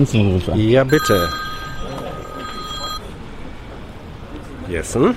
Kanzlerin 0.00 0.32
ruft 0.32 0.48
an. 0.48 0.58
Ja, 0.58 0.82
bitte. 0.84 1.28
Jessen? 4.68 5.14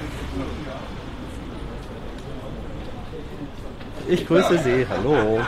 Ich 4.10 4.28
grüße 4.28 4.58
Sie. 4.58 4.86
Hallo. 4.90 5.40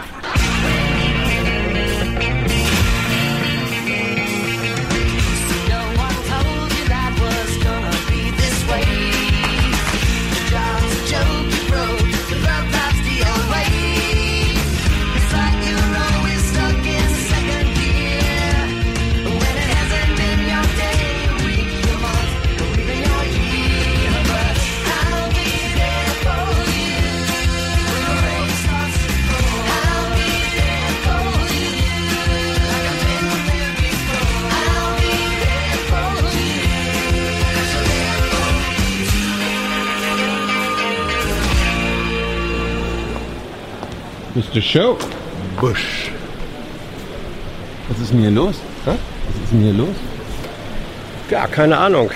Mr. 44.36 44.62
Show. 44.62 44.98
Busch. 45.60 46.12
Was 47.88 48.00
ist 48.00 48.12
denn 48.12 48.20
hier 48.22 48.32
los? 48.32 48.55
Hä? 48.86 48.91
Was 48.91 49.44
ist 49.44 49.52
denn 49.54 49.62
hier 49.62 49.74
los? 49.74 49.96
Ja, 51.30 51.48
keine 51.48 51.78
Ahnung. 51.78 52.10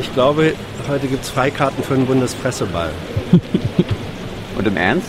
Ich 0.00 0.12
glaube, 0.14 0.54
heute 0.88 1.06
gibt 1.06 1.24
es 1.24 1.30
Freikarten 1.30 1.84
für 1.84 1.94
den 1.94 2.06
Bundespresseball. 2.06 2.90
Und 4.58 4.66
im 4.66 4.76
Ernst? 4.76 5.08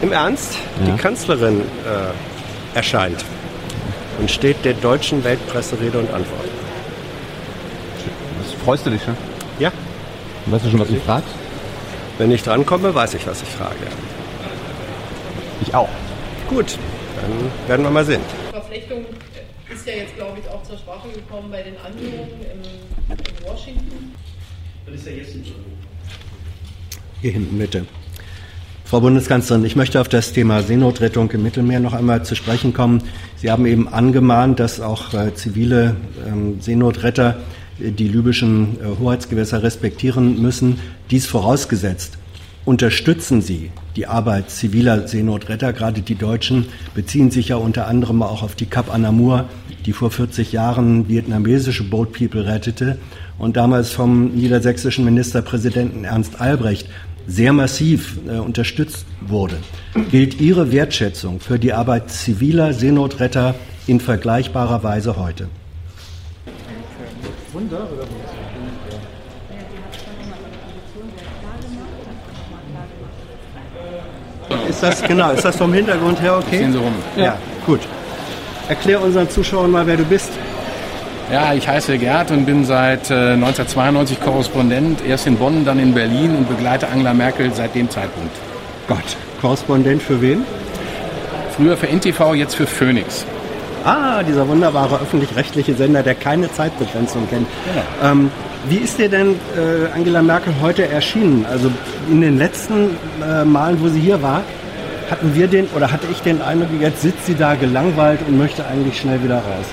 Im 0.00 0.12
Ernst? 0.12 0.56
Ja. 0.84 0.92
Die 0.92 1.00
Kanzlerin 1.00 1.60
äh, 1.60 2.76
erscheint 2.76 3.24
und 4.18 4.30
steht 4.30 4.64
der 4.64 4.74
deutschen 4.74 5.24
Weltpresse 5.24 5.80
Rede 5.80 5.98
und 5.98 6.08
Antwort. 6.12 6.48
Was 8.40 8.52
freust 8.64 8.86
du 8.86 8.90
dich 8.90 9.02
schon? 9.02 9.16
Ja, 9.58 9.72
Weißt 10.46 10.64
du 10.66 10.70
schon, 10.70 10.80
was 10.80 10.88
du 10.88 11.00
fragst? 11.00 11.28
wenn 12.18 12.30
ich 12.30 12.42
drankomme, 12.42 12.94
weiß 12.94 13.14
ich, 13.14 13.26
was 13.26 13.42
ich 13.42 13.48
frage. 13.48 13.74
Ich 15.66 15.74
auch. 15.74 15.88
Gut, 16.48 16.78
dann 17.20 17.68
werden 17.68 17.84
wir 17.84 17.90
mal 17.90 18.04
sehen. 18.04 18.20
Verflechtung 18.50 19.06
ist 19.72 19.86
ja 19.86 19.94
jetzt, 19.94 20.14
glaube 20.16 20.38
ich, 20.40 20.48
auch 20.48 20.62
zur 20.62 20.76
Sprache 20.76 21.08
gekommen 21.08 21.50
bei 21.50 21.62
den 21.62 21.74
Anhörungen 21.78 22.40
in, 22.40 23.10
in 23.10 23.46
Washington. 23.46 24.12
Hier 27.20 27.32
hinten 27.32 27.58
bitte. 27.58 27.86
Frau 28.84 29.00
Bundeskanzlerin, 29.00 29.64
ich 29.64 29.76
möchte 29.76 30.00
auf 30.00 30.08
das 30.08 30.32
Thema 30.34 30.62
Seenotrettung 30.62 31.30
im 31.30 31.42
Mittelmeer 31.42 31.80
noch 31.80 31.94
einmal 31.94 32.24
zu 32.24 32.34
sprechen 32.36 32.74
kommen. 32.74 33.02
Sie 33.36 33.50
haben 33.50 33.64
eben 33.64 33.88
angemahnt, 33.88 34.60
dass 34.60 34.80
auch 34.80 35.14
äh, 35.14 35.34
zivile 35.34 35.96
ähm, 36.26 36.60
Seenotretter 36.60 37.38
äh, 37.80 37.90
die 37.90 38.08
libyschen 38.08 38.76
äh, 38.80 39.00
Hoheitsgewässer 39.00 39.62
respektieren 39.62 40.40
müssen. 40.40 40.78
Dies 41.10 41.26
vorausgesetzt, 41.26 42.18
unterstützen 42.64 43.42
Sie 43.42 43.70
die 43.96 44.06
Arbeit 44.06 44.50
ziviler 44.50 45.06
Seenotretter, 45.06 45.72
gerade 45.72 46.00
die 46.00 46.14
Deutschen 46.16 46.66
beziehen 46.94 47.30
sich 47.30 47.48
ja 47.48 47.56
unter 47.56 47.86
anderem 47.86 48.22
auch 48.22 48.42
auf 48.42 48.54
die 48.54 48.66
Cap 48.66 48.92
Anamur, 48.92 49.44
die 49.86 49.92
vor 49.92 50.10
40 50.10 50.52
Jahren 50.52 51.08
vietnamesische 51.08 51.84
Boat 51.84 52.12
People 52.12 52.46
rettete 52.46 52.98
und 53.38 53.56
damals 53.56 53.90
vom 53.90 54.34
niedersächsischen 54.34 55.04
Ministerpräsidenten 55.04 56.04
Ernst 56.04 56.40
Albrecht 56.40 56.88
sehr 57.26 57.52
massiv 57.52 58.18
äh, 58.28 58.38
unterstützt 58.38 59.06
wurde. 59.20 59.56
Gilt 60.10 60.40
Ihre 60.40 60.72
Wertschätzung 60.72 61.40
für 61.40 61.58
die 61.58 61.72
Arbeit 61.72 62.10
ziviler 62.10 62.74
Seenotretter 62.74 63.54
in 63.86 64.00
vergleichbarer 64.00 64.82
Weise 64.82 65.16
heute? 65.16 65.48
Ist 74.74 74.82
das 74.82 75.02
genau? 75.02 75.30
Ist 75.30 75.44
das 75.44 75.56
vom 75.56 75.72
Hintergrund 75.72 76.20
her 76.20 76.36
okay? 76.36 76.58
Sehen 76.58 76.72
Sie 76.72 76.78
rum. 76.78 76.92
Ja, 77.16 77.38
gut. 77.64 77.80
Erklär 78.68 79.00
unseren 79.00 79.30
Zuschauern 79.30 79.70
mal, 79.70 79.86
wer 79.86 79.96
du 79.96 80.04
bist. 80.04 80.30
Ja, 81.32 81.54
ich 81.54 81.68
heiße 81.68 81.96
Gerd 81.96 82.32
und 82.32 82.44
bin 82.44 82.64
seit 82.64 83.10
äh, 83.10 83.34
1992 83.34 84.20
Korrespondent, 84.20 85.00
erst 85.06 85.26
in 85.28 85.36
Bonn, 85.36 85.64
dann 85.64 85.78
in 85.78 85.94
Berlin 85.94 86.34
und 86.36 86.48
begleite 86.48 86.88
Angela 86.88 87.14
Merkel 87.14 87.54
seit 87.54 87.74
dem 87.74 87.88
Zeitpunkt. 87.88 88.34
Gott. 88.88 88.98
Korrespondent 89.40 90.02
für 90.02 90.20
wen? 90.20 90.44
Früher 91.56 91.76
für 91.76 91.86
NTV, 91.86 92.34
jetzt 92.34 92.56
für 92.56 92.66
Phoenix. 92.66 93.24
Ah, 93.84 94.22
dieser 94.22 94.48
wunderbare 94.48 94.96
öffentlich-rechtliche 94.96 95.74
Sender, 95.74 96.02
der 96.02 96.14
keine 96.16 96.50
Zeitbegrenzung 96.52 97.28
kennt. 97.28 97.46
Ähm, 98.02 98.30
wie 98.68 98.78
ist 98.78 98.98
dir 98.98 99.08
denn 99.08 99.36
äh, 99.56 99.94
Angela 99.94 100.22
Merkel 100.22 100.54
heute 100.60 100.88
erschienen? 100.88 101.46
Also 101.48 101.70
in 102.10 102.22
den 102.22 102.38
letzten 102.38 102.96
äh, 103.22 103.44
Malen, 103.44 103.80
wo 103.80 103.88
sie 103.88 104.00
hier 104.00 104.22
war, 104.22 104.42
hatten 105.10 105.34
wir 105.34 105.46
den 105.46 105.66
oder 105.74 105.92
hatte 105.92 106.06
ich 106.10 106.20
den 106.20 106.42
Eindruck, 106.42 106.68
jetzt 106.80 107.02
sitzt 107.02 107.26
sie 107.26 107.34
da 107.34 107.54
gelangweilt 107.54 108.20
und 108.26 108.38
möchte 108.38 108.66
eigentlich 108.66 108.98
schnell 108.98 109.22
wieder 109.22 109.36
raus. 109.36 109.66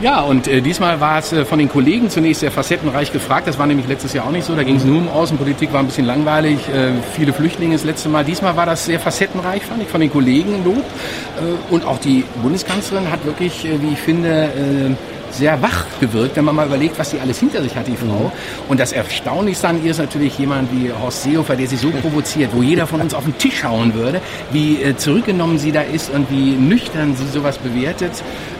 Ja, 0.00 0.20
und 0.20 0.48
äh, 0.48 0.60
diesmal 0.60 1.00
war 1.00 1.18
es 1.18 1.32
äh, 1.32 1.44
von 1.44 1.58
den 1.58 1.68
Kollegen 1.68 2.10
zunächst 2.10 2.40
sehr 2.40 2.50
facettenreich 2.50 3.12
gefragt. 3.12 3.46
Das 3.46 3.58
war 3.58 3.66
nämlich 3.66 3.86
letztes 3.86 4.12
Jahr 4.12 4.26
auch 4.26 4.32
nicht 4.32 4.44
so. 4.44 4.54
Da 4.54 4.64
ging 4.64 4.76
es 4.76 4.84
nur 4.84 4.98
um 4.98 5.08
Außenpolitik, 5.08 5.72
war 5.72 5.80
ein 5.80 5.86
bisschen 5.86 6.04
langweilig. 6.04 6.68
Äh, 6.68 6.90
viele 7.14 7.32
Flüchtlinge 7.32 7.74
das 7.74 7.84
letzte 7.84 8.08
Mal. 8.08 8.24
Diesmal 8.24 8.56
war 8.56 8.66
das 8.66 8.84
sehr 8.84 8.98
facettenreich, 8.98 9.62
fand 9.62 9.82
ich, 9.82 9.88
von 9.88 10.00
den 10.00 10.10
Kollegen 10.10 10.64
Lob. 10.64 10.76
Äh, 10.76 11.72
und 11.72 11.86
auch 11.86 11.98
die 11.98 12.24
Bundeskanzlerin 12.42 13.10
hat 13.10 13.24
wirklich, 13.24 13.64
äh, 13.64 13.80
wie 13.80 13.92
ich 13.92 13.98
finde, 14.00 14.28
äh, 14.28 15.13
sehr 15.36 15.60
wach 15.62 15.84
gewirkt, 16.00 16.36
wenn 16.36 16.44
man 16.44 16.54
mal 16.54 16.66
überlegt, 16.66 16.98
was 16.98 17.10
sie 17.10 17.20
alles 17.20 17.38
hinter 17.38 17.62
sich 17.62 17.74
hat, 17.76 17.86
die 17.86 17.96
Frau. 17.96 18.32
Und 18.68 18.80
das 18.80 18.92
Erstaunlichste 18.92 19.68
an 19.68 19.84
ihr 19.84 19.90
ist 19.90 19.98
natürlich 19.98 20.38
jemand 20.38 20.70
wie 20.72 20.90
Horst 20.92 21.22
Seehofer, 21.22 21.56
der 21.56 21.66
sie 21.66 21.76
so 21.76 21.90
provoziert, 21.90 22.50
wo 22.54 22.62
jeder 22.62 22.86
von 22.86 23.00
uns 23.00 23.14
auf 23.14 23.24
den 23.24 23.36
Tisch 23.38 23.64
hauen 23.64 23.94
würde, 23.94 24.20
wie 24.50 24.82
äh, 24.82 24.96
zurückgenommen 24.96 25.58
sie 25.58 25.72
da 25.72 25.82
ist 25.82 26.10
und 26.10 26.30
wie 26.30 26.52
nüchtern 26.52 27.16
sie 27.16 27.26
sowas 27.26 27.58
bewertet. 27.58 28.12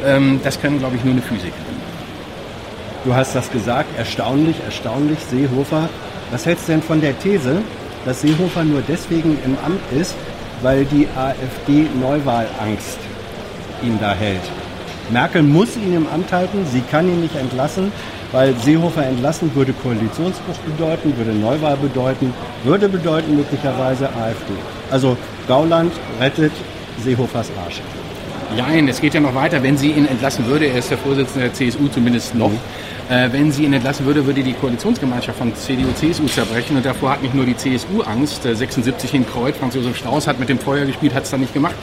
Ähm, 0.05 0.41
das 0.43 0.61
können, 0.61 0.79
glaube 0.79 0.97
ich, 0.97 1.05
nur 1.05 1.13
eine 1.13 1.23
Physikerin. 1.23 1.75
Du 3.05 3.15
hast 3.15 3.35
das 3.35 3.51
gesagt, 3.51 3.99
erstaunlich, 3.99 4.57
erstaunlich, 4.65 5.19
Seehofer. 5.31 5.89
Was 6.31 6.47
hältst 6.47 6.69
du 6.69 6.73
denn 6.73 6.83
von 6.83 7.01
der 7.01 7.19
These, 7.19 7.63
dass 8.07 8.23
Seehofer 8.23 8.65
nur 8.65 8.83
deswegen 8.89 9.39
im 9.45 9.57
Amt 9.65 9.81
ist, 9.93 10.15
weil 10.63 10.85
die 10.87 11.07
AfD 11.15 11.87
Neuwahlangst 12.01 12.99
ihn 13.83 13.99
da 14.01 14.15
hält? 14.15 14.41
Merkel 15.11 15.43
muss 15.43 15.77
ihn 15.77 15.95
im 15.95 16.07
Amt 16.07 16.33
halten, 16.33 16.67
sie 16.73 16.81
kann 16.81 17.09
ihn 17.09 17.21
nicht 17.21 17.37
entlassen, 17.37 17.93
weil 18.33 18.55
Seehofer 18.57 19.07
entlassen 19.07 19.55
würde 19.55 19.73
Koalitionsbruch 19.73 20.57
bedeuten, 20.67 21.17
würde 21.17 21.33
Neuwahl 21.33 21.77
bedeuten, 21.77 22.33
würde 22.65 22.89
bedeuten 22.89 23.37
möglicherweise 23.37 24.09
AfD. 24.09 24.53
Also 24.91 25.17
Gauland 25.47 25.93
rettet 26.21 26.53
Seehofers 27.03 27.51
Arsch. 27.65 27.81
Nein, 28.57 28.89
es 28.89 29.01
geht 29.01 29.15
ja 29.15 29.21
noch 29.21 29.35
weiter. 29.35 29.63
Wenn 29.63 29.77
sie 29.77 29.91
ihn 29.91 30.07
entlassen 30.07 30.47
würde, 30.47 30.67
er 30.67 30.79
ist 30.79 30.91
der 30.91 30.99
Vorsitzende 30.99 31.49
der 31.49 31.55
CSU 31.55 31.89
zumindest 31.89 32.35
noch, 32.35 32.53
äh, 33.09 33.29
wenn 33.33 33.51
sie 33.51 33.65
ihn 33.65 33.73
entlassen 33.73 34.07
würde, 34.07 34.25
würde 34.27 34.43
die 34.43 34.53
Koalitionsgemeinschaft 34.53 35.39
von 35.39 35.55
CDU, 35.55 35.93
CSU 35.93 36.27
zerbrechen. 36.27 36.77
Und 36.77 36.87
davor 36.87 37.11
hat 37.11 37.23
nicht 37.23 37.35
nur 37.35 37.45
die 37.45 37.57
CSU 37.57 38.03
Angst. 38.03 38.47
Äh, 38.47 38.55
76 38.55 39.13
in 39.13 39.27
Kreuz, 39.27 39.57
Franz 39.57 39.75
Josef 39.75 39.97
Strauß 39.97 40.27
hat 40.27 40.39
mit 40.39 40.49
dem 40.49 40.59
Feuer 40.59 40.87
gespielt, 40.87 41.15
hat 41.15 41.25
es 41.25 41.31
dann 41.31 41.41
nicht 41.41 41.53
gemacht. 41.53 41.75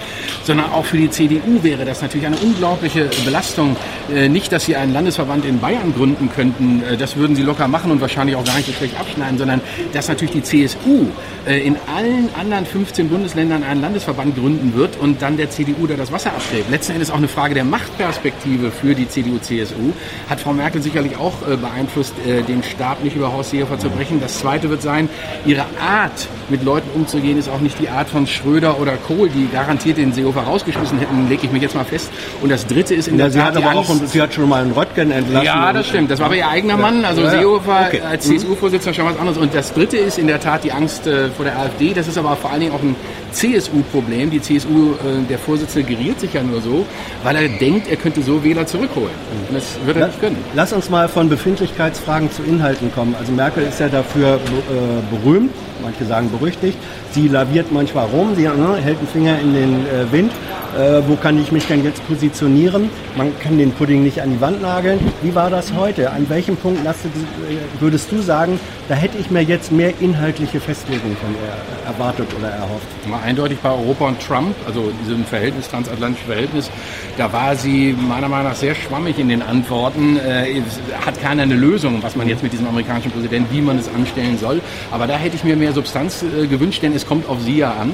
Sondern 0.51 0.73
auch 0.73 0.83
für 0.83 0.97
die 0.97 1.09
CDU 1.09 1.63
wäre 1.63 1.85
das 1.85 2.01
natürlich 2.01 2.27
eine 2.27 2.35
unglaubliche 2.35 3.09
Belastung. 3.23 3.77
Äh, 4.13 4.27
nicht, 4.27 4.51
dass 4.51 4.65
sie 4.65 4.75
einen 4.75 4.91
Landesverband 4.91 5.45
in 5.45 5.61
Bayern 5.61 5.93
gründen 5.95 6.29
könnten. 6.29 6.83
Äh, 6.83 6.97
das 6.97 7.15
würden 7.15 7.37
sie 7.37 7.41
locker 7.41 7.69
machen 7.69 7.89
und 7.89 8.01
wahrscheinlich 8.01 8.35
auch 8.35 8.43
gar 8.43 8.57
nicht 8.57 8.65
so 8.65 8.73
schlecht 8.73 8.99
abschneiden, 8.99 9.37
sondern 9.37 9.61
dass 9.93 10.09
natürlich 10.09 10.33
die 10.33 10.43
CSU 10.43 11.07
äh, 11.47 11.65
in 11.65 11.77
allen 11.95 12.27
anderen 12.37 12.65
15 12.65 13.07
Bundesländern 13.07 13.63
einen 13.63 13.79
Landesverband 13.79 14.35
gründen 14.35 14.75
wird 14.75 14.97
und 14.99 15.21
dann 15.21 15.37
der 15.37 15.49
CDU 15.49 15.87
da 15.87 15.95
das 15.95 16.11
Wasser 16.11 16.31
abgräbt. 16.31 16.69
Letzten 16.69 16.91
Endes 16.91 17.11
auch 17.11 17.15
eine 17.15 17.29
Frage 17.29 17.53
der 17.53 17.63
Machtperspektive 17.63 18.71
für 18.71 18.93
die 18.93 19.07
CDU-CSU. 19.07 19.93
Hat 20.29 20.41
Frau 20.41 20.51
Merkel 20.51 20.81
sicherlich 20.81 21.15
auch 21.15 21.35
beeinflusst, 21.35 22.13
den 22.25 22.61
Stab 22.63 23.05
nicht 23.05 23.15
über 23.15 23.31
Horst 23.31 23.51
Seehofer 23.51 23.79
zu 23.79 23.89
brechen. 23.89 24.19
Das 24.19 24.39
zweite 24.39 24.69
wird 24.69 24.81
sein, 24.81 25.07
ihre 25.45 25.65
Art, 25.79 26.27
mit 26.49 26.63
Leuten 26.63 26.89
umzugehen, 26.93 27.37
ist 27.37 27.47
auch 27.47 27.61
nicht 27.61 27.79
die 27.79 27.89
Art 27.89 28.09
von 28.09 28.27
Schröder 28.27 28.79
oder 28.79 28.97
Kohl, 28.97 29.29
die 29.29 29.47
garantiert 29.51 29.97
den 29.97 30.11
Seehofer 30.11 30.40
rausgeschmissen 30.43 30.99
hätten, 30.99 31.29
lege 31.29 31.45
ich 31.45 31.51
mich 31.51 31.61
jetzt 31.61 31.75
mal 31.75 31.85
fest. 31.85 32.09
Und 32.41 32.49
das 32.51 32.65
dritte 32.67 32.93
ist 32.95 33.07
in 33.07 33.17
Ja, 33.17 33.25
der 33.25 33.31
sie 33.31 33.39
Tat 33.39 33.47
hat 33.55 33.57
aber 33.63 33.75
auch, 33.79 33.89
Angst, 33.89 34.09
sie 34.09 34.21
hat 34.21 34.33
schon 34.33 34.47
mal 34.49 34.61
einen 34.61 34.71
Röttgen 34.71 35.11
entlassen. 35.11 35.45
ja, 35.45 35.71
das 35.73 35.87
stimmt. 35.87 36.11
Das 36.11 36.19
war 36.19 36.27
aber 36.27 36.35
ihr 36.35 36.47
eigener 36.47 36.77
Mann. 36.77 37.03
Also 37.05 37.21
Ja. 37.21 37.31
Seehofer 37.31 37.85
Okay. 37.87 38.01
als 38.01 38.25
CSU-Vorsitzender 38.27 38.93
schon 38.93 39.05
was 39.05 39.17
anderes. 39.17 39.37
Und 39.37 39.53
das 39.53 39.73
Dritte 39.73 39.97
ist 39.97 40.17
in 40.17 40.27
der 40.27 40.39
Tat 40.39 40.63
die 40.63 40.71
Angst 40.71 41.07
äh, 41.07 41.29
vor 41.29 41.45
der 41.45 41.57
AfD. 41.57 41.93
Das 41.93 42.07
ist 42.07 42.17
aber 42.17 42.35
vor 42.35 42.51
allen 42.51 42.61
Dingen 42.61 42.73
auch 42.73 42.81
ein 42.81 42.95
CSU-Problem. 43.31 44.29
Die 44.31 44.41
CSU, 44.41 44.93
äh, 44.93 45.27
der 45.29 45.37
Vorsitzende 45.39 45.87
geriert 45.87 46.19
sich 46.19 46.33
ja 46.33 46.43
nur 46.43 46.61
so, 46.61 46.85
weil 47.23 47.35
er 47.35 47.47
denkt, 47.49 47.89
er 47.89 47.97
könnte 47.97 48.21
so 48.21 48.43
Wähler 48.43 48.65
zurückholen. 48.65 49.11
Und 49.49 49.55
das 49.55 49.63
wird 49.85 49.97
er 49.97 50.07
nicht 50.07 50.19
können. 50.19 50.37
Lass 50.53 50.73
uns 50.73 50.89
mal 50.89 51.07
von 51.09 51.29
Befindlichkeitsfragen 51.29 52.31
zu 52.31 52.43
Inhalten 52.43 52.93
kommen. 52.93 53.15
Also 53.19 53.31
Merkel 53.31 53.63
ist 53.63 53.79
ja 53.79 53.87
dafür 53.89 54.35
äh, 54.35 55.15
berühmt, 55.15 55.51
manche 55.81 56.05
sagen 56.05 56.29
berüchtigt. 56.31 56.77
Sie 57.11 57.27
laviert 57.27 57.71
manchmal 57.71 58.07
rum, 58.07 58.35
sie 58.35 58.43
ne, 58.43 58.77
hält 58.81 58.99
den 58.99 59.07
Finger 59.07 59.39
in 59.39 59.53
den 59.53 59.73
äh, 59.85 60.11
Wind. 60.11 60.31
Äh, 60.77 61.01
wo 61.05 61.17
kann 61.17 61.37
ich 61.37 61.51
mich 61.51 61.67
denn 61.67 61.83
jetzt 61.83 62.05
positionieren? 62.07 62.89
Man 63.17 63.37
kann 63.39 63.57
den 63.57 63.73
Pudding 63.73 64.03
nicht 64.03 64.21
an 64.21 64.31
die 64.31 64.39
Wand 64.39 64.61
nageln. 64.61 64.99
Wie 65.21 65.35
war 65.35 65.49
das 65.49 65.73
heute? 65.73 66.11
An 66.11 66.29
welchem 66.29 66.55
Punkt 66.55 66.81
lasst 66.85 67.03
du, 67.03 67.09
äh, 67.09 67.57
würdest 67.81 68.09
du 68.09 68.21
sagen, 68.21 68.57
da 68.87 68.95
hätte 68.95 69.17
ich 69.17 69.29
mir 69.29 69.41
jetzt 69.41 69.71
mehr 69.73 69.93
inhaltliche 69.99 70.61
Festlegung 70.61 71.17
von 71.17 71.31
ihr 71.31 71.87
erwartet 71.87 72.27
oder 72.39 72.49
erhofft? 72.49 72.87
Mal 73.09 73.19
eindeutig 73.21 73.59
bei 73.59 73.69
Europa 73.69 74.07
und 74.07 74.21
Trump, 74.21 74.55
also 74.65 74.91
diesem 75.03 75.25
Verhältnis, 75.25 75.69
transatlantischen 75.69 76.27
Verhältnis, 76.27 76.71
da 77.17 77.33
war 77.33 77.55
sie 77.57 77.93
meiner 78.07 78.29
Meinung 78.29 78.47
nach 78.47 78.55
sehr 78.55 78.75
schwammig 78.75 79.19
in 79.19 79.27
den 79.27 79.41
Antworten. 79.41 80.17
Äh, 80.17 80.61
hat 81.05 81.21
keiner 81.21 81.43
eine 81.43 81.55
Lösung, 81.55 82.01
was 82.01 82.15
man 82.15 82.29
jetzt 82.29 82.43
mit 82.43 82.53
diesem 82.53 82.67
amerikanischen 82.67 83.11
Präsidenten, 83.11 83.53
wie 83.53 83.61
man 83.61 83.77
es 83.77 83.89
anstellen 83.93 84.37
soll. 84.37 84.61
Aber 84.89 85.05
da 85.05 85.17
hätte 85.17 85.35
ich 85.35 85.43
mir 85.43 85.57
mehr 85.57 85.70
Substanz 85.73 86.23
äh, 86.23 86.47
gewünscht, 86.47 86.83
denn 86.83 86.93
es 86.93 87.05
kommt 87.05 87.27
auf 87.29 87.41
sie 87.41 87.57
ja 87.57 87.73
an. 87.73 87.91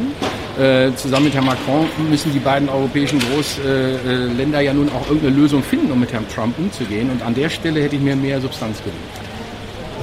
Äh, 0.60 0.96
zusammen 0.96 1.26
mit 1.26 1.36
Herrn 1.36 1.46
Macron 1.46 1.86
müssen 2.10 2.34
die 2.34 2.40
beiden 2.40 2.68
europäischen 2.68 3.20
Großländer 3.20 4.10
äh, 4.10 4.26
Länder 4.34 4.60
ja 4.62 4.74
nun 4.74 4.90
auch 4.90 5.08
irgendeine 5.08 5.36
Lösung 5.36 5.62
finden, 5.62 5.92
um 5.92 6.00
mit 6.00 6.12
Herrn 6.12 6.28
Trump 6.34 6.58
umzugehen. 6.58 7.12
Und 7.12 7.22
an 7.22 7.36
der 7.36 7.50
Stelle 7.50 7.82
hätte 7.82 7.96
ich 7.96 8.02
mir 8.02 8.16
mehr 8.16 8.42
Substanz 8.42 8.80
gewünscht. 8.80 9.28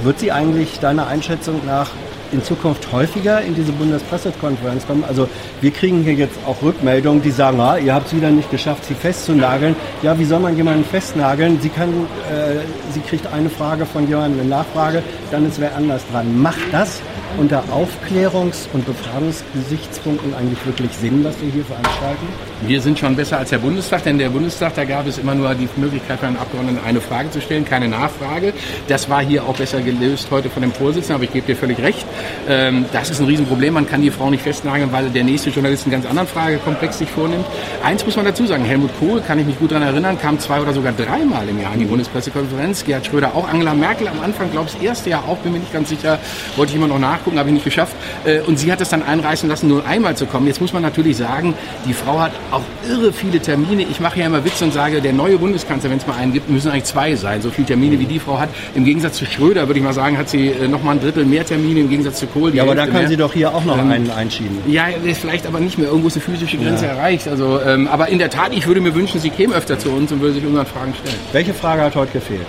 Wird 0.03 0.19
sie 0.19 0.31
eigentlich 0.31 0.79
deiner 0.79 1.07
Einschätzung 1.07 1.61
nach 1.65 1.89
in 2.31 2.43
Zukunft 2.43 2.91
häufiger 2.91 3.41
in 3.41 3.55
diese 3.55 3.71
Bundespressekonferenz 3.73 4.85
kommen? 4.87 5.03
Also 5.05 5.27
wir 5.61 5.71
kriegen 5.71 6.03
hier 6.03 6.13
jetzt 6.13 6.37
auch 6.45 6.61
Rückmeldungen, 6.61 7.21
die 7.21 7.31
sagen, 7.31 7.59
ah, 7.59 7.77
ihr 7.77 7.93
habt 7.93 8.07
es 8.07 8.15
wieder 8.15 8.29
nicht 8.29 8.49
geschafft, 8.51 8.85
sie 8.85 8.93
festzunageln. 8.93 9.75
Ja, 10.03 10.17
wie 10.19 10.25
soll 10.25 10.39
man 10.39 10.55
jemanden 10.55 10.85
festnageln? 10.85 11.59
Sie 11.61 11.69
kann, 11.69 11.89
äh, 11.89 12.59
sie 12.93 13.01
kriegt 13.01 13.27
eine 13.27 13.49
Frage 13.49 13.85
von 13.85 14.07
jemandem, 14.07 14.41
eine 14.41 14.49
Nachfrage, 14.49 15.03
dann 15.31 15.45
ist 15.45 15.59
wer 15.59 15.75
anders 15.75 16.01
dran. 16.11 16.41
Macht 16.41 16.71
das 16.71 17.01
unter 17.37 17.63
Aufklärungs- 17.71 18.67
und 18.73 18.85
Befragungsgesichtspunkten 18.85 20.33
eigentlich 20.33 20.65
wirklich 20.65 20.91
Sinn, 20.91 21.23
was 21.23 21.39
wir 21.41 21.51
hier 21.51 21.65
veranstalten? 21.65 22.27
Wir 22.67 22.81
sind 22.81 22.97
schon 22.97 23.15
besser 23.15 23.39
als 23.39 23.49
der 23.49 23.57
Bundestag, 23.57 24.03
denn 24.03 24.17
der 24.17 24.29
Bundestag, 24.29 24.75
da 24.75 24.85
gab 24.85 25.07
es 25.07 25.17
immer 25.17 25.35
nur 25.35 25.53
die 25.55 25.67
Möglichkeit 25.75 26.19
für 26.19 26.27
einen 26.27 26.37
Abgeordneten 26.37 26.79
eine 26.85 27.01
Frage 27.01 27.29
zu 27.31 27.41
stellen, 27.41 27.65
keine 27.65 27.87
Nachfrage. 27.87 28.53
Das 28.87 29.09
war 29.09 29.21
hier 29.21 29.43
auch 29.43 29.55
besser 29.55 29.81
gelöst 29.81 30.27
heute 30.31 30.49
von 30.49 30.61
dem 30.61 30.71
Vorsitzenden, 30.71 31.15
aber 31.15 31.23
ich 31.25 31.33
gebe 31.33 31.45
dir 31.45 31.55
völlig 31.55 31.79
recht. 31.79 32.05
Ähm, 32.47 32.85
das 32.93 33.09
ist 33.09 33.19
ein 33.19 33.25
Riesenproblem. 33.25 33.73
Man 33.73 33.87
kann 33.87 34.01
die 34.01 34.11
Frau 34.11 34.29
nicht 34.29 34.43
festnageln, 34.43 34.91
weil 34.91 35.09
der 35.09 35.23
nächste 35.23 35.49
Journalist 35.49 35.83
einen 35.83 35.91
ganz 35.91 36.05
anderen 36.05 36.27
Fragekomplex 36.27 36.97
sich 36.97 37.09
vornimmt. 37.09 37.45
Eins 37.83 38.05
muss 38.05 38.15
man 38.15 38.25
dazu 38.25 38.45
sagen, 38.45 38.63
Helmut 38.63 38.91
Kohl, 38.99 39.21
kann 39.21 39.39
ich 39.39 39.45
mich 39.45 39.59
gut 39.59 39.71
daran 39.71 39.83
erinnern, 39.83 40.19
kam 40.19 40.39
zwei 40.39 40.61
oder 40.61 40.73
sogar 40.73 40.93
dreimal 40.93 41.47
im 41.49 41.61
Jahr 41.61 41.73
in 41.73 41.79
die 41.79 41.85
Bundespressekonferenz. 41.85 42.85
Gerhard 42.85 43.05
Schröder 43.05 43.35
auch, 43.35 43.47
Angela 43.47 43.73
Merkel 43.73 44.07
am 44.07 44.21
Anfang, 44.21 44.51
glaube 44.51 44.67
ich, 44.67 44.73
das 44.73 44.81
erste 44.81 45.09
Jahr 45.09 45.23
auch, 45.27 45.37
bin 45.37 45.51
mir 45.51 45.59
nicht 45.59 45.73
ganz 45.73 45.89
sicher, 45.89 46.19
wollte 46.55 46.71
ich 46.71 46.77
immer 46.77 46.87
noch 46.87 46.99
nachgucken, 47.25 47.39
habe 47.39 47.49
ich 47.49 47.53
nicht 47.55 47.65
geschafft. 47.65 47.95
Äh, 48.25 48.39
Und 48.41 48.59
sie 48.59 48.71
hat 48.71 48.81
es 48.81 48.89
dann 48.89 49.03
einreißen 49.03 49.49
lassen, 49.49 49.67
nur 49.67 49.85
einmal 49.85 50.15
zu 50.15 50.25
kommen. 50.25 50.47
Jetzt 50.47 50.61
muss 50.61 50.73
man 50.73 50.81
natürlich 50.83 51.17
sagen, 51.17 51.53
die 51.87 51.93
Frau 51.93 52.19
hat 52.19 52.31
auch 52.51 52.61
irre 52.89 53.11
viele 53.11 53.39
Termine. 53.39 53.83
Ich 53.83 53.99
mache 53.99 54.19
ja 54.19 54.27
immer 54.27 54.43
Witze 54.45 54.63
und 54.63 54.73
sage, 54.73 55.01
der 55.01 55.13
neue 55.13 55.37
Bundeskanzler, 55.37 55.89
wenn 55.89 55.97
es 55.97 56.07
mal 56.07 56.15
einen 56.17 56.33
gibt, 56.33 56.49
müssen 56.49 56.69
eigentlich 56.71 56.85
zwei 56.85 57.15
sein. 57.15 57.41
So 57.41 57.49
viele 57.49 57.67
Termine 57.67 57.99
wie 57.99 58.05
die 58.05 58.19
Frau 58.19 58.39
hat. 58.39 58.49
Im 58.75 58.85
Gegensatz 58.85 59.17
zu 59.17 59.25
Schröder, 59.25 59.67
würde 59.67 59.79
ich 59.79 59.83
mal 59.85 59.93
sagen, 59.93 60.17
hat 60.17 60.29
sie 60.29 60.49
äh, 60.49 60.67
noch 60.67 60.83
mal 60.83 60.91
ein 60.91 60.99
Drittel 61.01 61.25
mehr 61.25 61.45
Termine 61.45 61.79
im 61.81 61.89
Gegensatz 61.89 62.19
zu 62.19 62.27
Kohl. 62.27 62.53
Ja, 62.55 62.63
aber 62.63 62.75
da 62.75 62.85
kann 62.85 62.93
mehr. 63.01 63.07
sie 63.07 63.17
doch 63.17 63.33
hier 63.33 63.53
auch 63.53 63.65
noch 63.65 63.77
Ähm, 63.77 63.91
einen 63.91 64.11
einschieben. 64.11 64.57
Ja, 64.67 64.85
ist 64.87 65.21
vielleicht 65.21 65.45
aber 65.47 65.59
nicht 65.59 65.77
mehr. 65.77 65.87
Irgendwo 65.87 66.07
ist 66.07 66.15
die 66.15 66.19
physische 66.19 66.57
Grenze 66.57 66.85
erreicht. 66.85 67.27
Also, 67.27 67.59
ähm, 67.61 67.87
aber 67.87 68.09
in 68.09 68.19
der 68.19 68.29
Tat, 68.29 68.53
ich 68.53 68.67
würde 68.67 68.81
mir 68.81 68.93
wünschen, 68.95 69.19
sie 69.19 69.29
käme 69.29 69.55
öfter 69.55 69.79
zu 69.79 69.89
uns 69.89 70.11
und 70.11 70.21
würde 70.21 70.35
sich 70.35 70.45
unseren 70.45 70.65
Fragen 70.65 70.93
stellen. 71.01 71.17
Welche 71.31 71.53
Frage 71.53 71.81
hat 71.81 71.95
heute 71.95 72.11
gefehlt? 72.13 72.45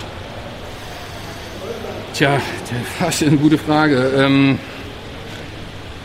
Tja, 2.16 2.40
das 2.98 3.20
ist 3.20 3.28
eine 3.28 3.36
gute 3.36 3.58
Frage. 3.58 4.10
Ähm, 4.16 4.58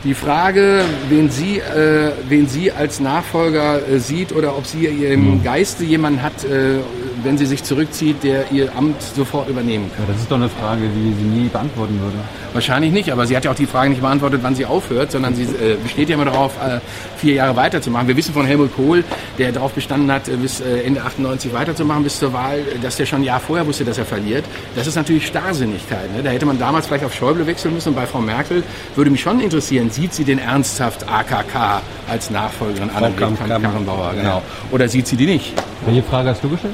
die 0.03 0.13
Frage, 0.13 0.83
wen 1.09 1.30
sie, 1.30 1.59
äh, 1.59 2.12
wen 2.27 2.48
sie 2.48 2.71
als 2.71 3.00
Nachfolger 3.00 3.88
äh, 3.88 4.00
sieht 4.00 4.31
oder 4.33 4.57
ob 4.57 4.65
sie 4.65 4.86
im 4.86 5.44
Geiste 5.44 5.83
jemanden 5.83 6.21
hat, 6.21 6.44
äh, 6.44 6.80
wenn 7.24 7.38
sie 7.38 7.45
sich 7.45 7.63
zurückzieht, 7.63 8.24
der 8.24 8.51
ihr 8.51 8.75
Amt 8.75 9.01
sofort 9.01 9.50
übernehmen 9.50 9.92
kann. 9.95 10.06
Ja, 10.06 10.13
das 10.13 10.21
ist 10.21 10.31
doch 10.31 10.38
eine 10.38 10.50
Frage, 10.50 10.81
die 10.95 11.13
sie 11.13 11.42
nie 11.42 11.50
beantworten 11.50 12.00
würde. 12.01 12.18
Wahrscheinlich 12.53 12.92
nicht, 12.92 13.12
aber 13.12 13.27
sie 13.27 13.36
hat 13.36 13.45
ja 13.45 13.51
auch 13.51 13.56
die 13.56 13.65
Frage 13.65 13.92
nicht 13.92 14.01
beantwortet, 14.01 14.42
wann 14.44 14.56
sie 14.56 14.65
aufhört, 14.65 15.12
sondern 15.12 15.36
sie 15.36 15.44
äh, 15.44 15.77
besteht 15.81 16.09
ja 16.09 16.15
immer 16.15 16.25
darauf, 16.25 16.53
äh, 16.57 16.80
vier 17.18 17.36
Jahre 17.36 17.56
weiterzumachen. 17.56 18.07
Wir 18.07 18.18
wissen 18.18 18.33
von 18.33 18.45
Helmut 18.45 18.75
Kohl, 18.75 19.03
der 19.38 19.51
darauf 19.51 19.74
bestanden 19.74 20.12
hat, 20.12 20.27
äh, 20.27 20.36
bis 20.36 20.59
äh, 20.62 20.81
Ende 20.81 21.01
98 21.01 21.53
weiterzumachen, 21.53 22.03
bis 22.03 22.19
zur 22.19 22.33
Wahl, 22.33 22.59
äh, 22.59 22.80
dass 22.81 22.98
der 22.98 23.06
schon 23.06 23.21
ein 23.21 23.25
Jahr 23.25 23.39
vorher 23.39 23.65
wusste, 23.65 23.86
dass 23.86 23.98
er 23.98 24.06
verliert. 24.06 24.44
Das 24.75 24.88
ist 24.88 24.95
natürlich 24.95 25.27
Starrsinnigkeit. 25.27 26.13
Ne? 26.15 26.24
Da 26.24 26.31
hätte 26.31 26.45
man 26.45 26.59
damals 26.59 26.88
vielleicht 26.88 27.06
auf 27.06 27.13
Schäuble 27.13 27.45
wechseln 27.48 27.74
müssen. 27.74 27.89
Und 27.89 27.95
bei 27.95 28.06
Frau 28.06 28.19
Merkel 28.19 28.63
würde 28.95 29.12
mich 29.12 29.21
schon 29.21 29.39
interessieren, 29.39 29.90
sieht 29.91 30.13
sie 30.13 30.23
den 30.23 30.39
ernsthaft 30.39 31.07
AKK 31.07 31.81
als 32.09 32.29
Nachfolgerin 32.29 32.89
Annegret 32.89 33.38
Kramp- 33.38 33.61
Karrenbauer? 33.61 34.13
Genau. 34.15 34.41
Oder 34.71 34.88
sieht 34.88 35.07
sie 35.07 35.15
die 35.15 35.25
nicht? 35.25 35.53
Welche 35.85 36.03
Frage 36.03 36.29
hast 36.29 36.43
du 36.43 36.49
gestellt? 36.49 36.73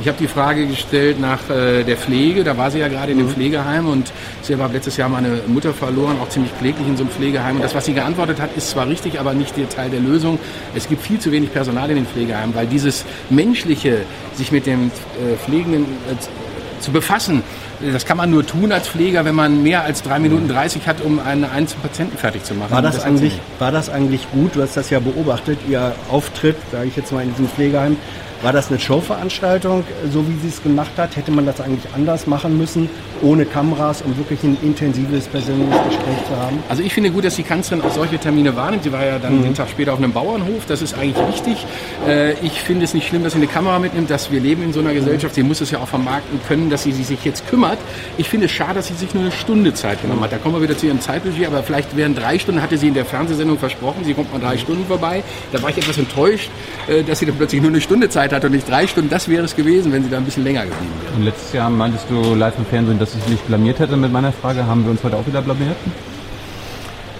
Ich 0.00 0.08
habe 0.08 0.18
die 0.18 0.26
Frage 0.26 0.66
gestellt 0.66 1.20
nach 1.20 1.48
äh, 1.48 1.84
der 1.84 1.96
Pflege. 1.96 2.42
Da 2.42 2.56
war 2.58 2.68
sie 2.68 2.80
ja 2.80 2.88
gerade 2.88 3.12
in 3.12 3.18
dem 3.18 3.28
Pflegeheim 3.28 3.86
und 3.86 4.10
sie 4.42 4.56
hat 4.56 4.72
letztes 4.72 4.96
Jahr 4.96 5.08
meine 5.08 5.38
Mutter 5.46 5.72
verloren, 5.72 6.16
auch 6.20 6.28
ziemlich 6.28 6.50
kläglich 6.58 6.86
in 6.88 6.96
so 6.96 7.04
einem 7.04 7.12
Pflegeheim. 7.12 7.56
Und 7.56 7.62
das, 7.62 7.76
was 7.76 7.84
sie 7.84 7.94
geantwortet 7.94 8.40
hat, 8.40 8.50
ist 8.56 8.70
zwar 8.70 8.88
richtig, 8.88 9.20
aber 9.20 9.34
nicht 9.34 9.56
der 9.56 9.68
Teil 9.68 9.90
der 9.90 10.00
Lösung. 10.00 10.40
Es 10.74 10.88
gibt 10.88 11.00
viel 11.02 11.20
zu 11.20 11.30
wenig 11.30 11.52
Personal 11.52 11.88
in 11.90 11.96
den 11.96 12.06
Pflegeheimen, 12.06 12.56
weil 12.56 12.66
dieses 12.66 13.04
menschliche, 13.30 13.98
sich 14.34 14.50
mit 14.50 14.66
dem 14.66 14.86
äh, 14.88 15.36
Pflegenden 15.36 15.84
äh, 15.84 16.80
zu 16.80 16.90
befassen, 16.90 17.44
das 17.80 18.06
kann 18.06 18.16
man 18.16 18.30
nur 18.30 18.46
tun 18.46 18.72
als 18.72 18.88
Pfleger, 18.88 19.24
wenn 19.24 19.34
man 19.34 19.62
mehr 19.62 19.82
als 19.82 20.02
drei 20.02 20.18
Minuten 20.18 20.48
30 20.48 20.86
hat, 20.86 21.00
um 21.00 21.18
einen 21.18 21.44
einzelnen 21.44 21.82
Patienten 21.82 22.16
fertig 22.16 22.44
zu 22.44 22.54
machen. 22.54 22.70
War 22.70 22.82
das, 22.82 22.96
sie 22.96 23.02
eigentlich, 23.02 23.40
war 23.58 23.72
das 23.72 23.88
eigentlich 23.88 24.30
gut? 24.30 24.56
Du 24.56 24.62
hast 24.62 24.76
das 24.76 24.90
ja 24.90 25.00
beobachtet, 25.00 25.58
Ihr 25.68 25.94
Auftritt, 26.10 26.56
sage 26.72 26.88
ich 26.88 26.96
jetzt 26.96 27.12
mal, 27.12 27.22
in 27.22 27.30
diesem 27.30 27.48
Pflegeheim. 27.48 27.96
War 28.42 28.52
das 28.52 28.68
eine 28.68 28.78
Showveranstaltung, 28.78 29.84
so 30.12 30.26
wie 30.28 30.36
sie 30.38 30.48
es 30.48 30.62
gemacht 30.62 30.92
hat? 30.96 31.16
Hätte 31.16 31.30
man 31.30 31.46
das 31.46 31.60
eigentlich 31.60 31.84
anders 31.94 32.26
machen 32.26 32.58
müssen, 32.58 32.90
ohne 33.22 33.46
Kameras, 33.46 34.02
um 34.02 34.16
wirklich 34.18 34.42
ein 34.42 34.56
intensives 34.62 35.26
persönliches 35.28 35.82
Gespräch 35.84 36.26
zu 36.28 36.36
haben? 36.36 36.62
Also 36.68 36.82
ich 36.82 36.92
finde 36.92 37.10
gut, 37.10 37.24
dass 37.24 37.36
die 37.36 37.42
Kanzlerin 37.42 37.84
auch 37.84 37.92
solche 37.92 38.18
Termine 38.18 38.54
wahrnimmt. 38.54 38.84
Sie 38.84 38.92
war 38.92 39.04
ja 39.04 39.18
dann 39.18 39.42
den 39.42 39.54
Tag 39.54 39.70
später 39.70 39.92
auf 39.94 39.98
einem 39.98 40.12
Bauernhof. 40.12 40.66
Das 40.66 40.82
ist 40.82 40.94
eigentlich 40.94 41.16
wichtig. 41.28 41.66
Äh, 42.06 42.32
ich 42.44 42.60
finde 42.60 42.84
es 42.84 42.92
nicht 42.92 43.08
schlimm, 43.08 43.24
dass 43.24 43.32
sie 43.32 43.38
eine 43.38 43.46
Kamera 43.46 43.78
mitnimmt, 43.78 44.10
dass 44.10 44.30
wir 44.30 44.40
leben 44.40 44.62
in 44.62 44.72
so 44.72 44.80
einer 44.80 44.92
Gesellschaft. 44.92 45.34
Sie 45.34 45.42
muss 45.42 45.60
es 45.60 45.70
ja 45.70 45.78
auch 45.78 45.88
vermarkten 45.88 46.38
können, 46.46 46.68
dass 46.68 46.82
sie 46.82 46.92
sich 46.92 47.24
jetzt 47.24 47.48
kümmert. 47.48 47.78
Ich 48.18 48.28
finde 48.28 48.46
es 48.46 48.52
schade, 48.52 48.74
dass 48.74 48.88
sie 48.88 48.94
sich 48.94 49.14
nur 49.14 49.22
eine 49.22 49.32
Stunde 49.32 49.72
Zeit 49.74 50.02
genommen 50.02 50.22
hat. 50.22 50.32
Da 50.32 50.38
kommen 50.38 50.54
wir 50.54 50.62
wieder 50.62 50.76
zu 50.76 50.86
ihrem 50.86 51.00
Zeitbudget. 51.00 51.46
Aber 51.46 51.62
vielleicht 51.62 51.96
wären 51.96 52.14
drei 52.14 52.38
Stunden, 52.38 52.60
hatte 52.60 52.76
sie 52.76 52.88
in 52.88 52.94
der 52.94 53.06
Fernsehsendung 53.06 53.58
versprochen. 53.58 54.04
Sie 54.04 54.12
kommt 54.12 54.32
mal 54.32 54.40
drei 54.40 54.58
Stunden 54.58 54.84
vorbei. 54.86 55.22
Da 55.52 55.62
war 55.62 55.70
ich 55.70 55.78
etwas 55.78 55.96
enttäuscht, 55.96 56.50
äh, 56.88 57.02
dass 57.02 57.20
sie 57.20 57.26
dann 57.26 57.36
plötzlich 57.36 57.62
nur 57.62 57.70
eine 57.70 57.80
Stunde 57.80 58.08
Zeit 58.08 58.23
hatte 58.32 58.46
und 58.46 58.52
nicht 58.52 58.68
drei 58.68 58.86
Stunden. 58.86 59.10
Das 59.10 59.28
wäre 59.28 59.44
es 59.44 59.56
gewesen, 59.56 59.92
wenn 59.92 60.02
sie 60.02 60.10
da 60.10 60.18
ein 60.18 60.24
bisschen 60.24 60.44
länger 60.44 60.62
geblieben 60.62 60.92
wäre. 61.02 61.14
Und 61.16 61.24
letztes 61.24 61.52
Jahr 61.52 61.70
meintest 61.70 62.06
du 62.08 62.34
live 62.34 62.54
im 62.58 62.66
Fernsehen, 62.66 62.98
dass 62.98 63.14
ich 63.14 63.28
mich 63.28 63.40
blamiert 63.40 63.78
hätte 63.78 63.96
mit 63.96 64.12
meiner 64.12 64.32
Frage. 64.32 64.66
Haben 64.66 64.84
wir 64.84 64.90
uns 64.90 65.02
heute 65.02 65.16
auch 65.16 65.26
wieder 65.26 65.42
blamiert? 65.42 65.76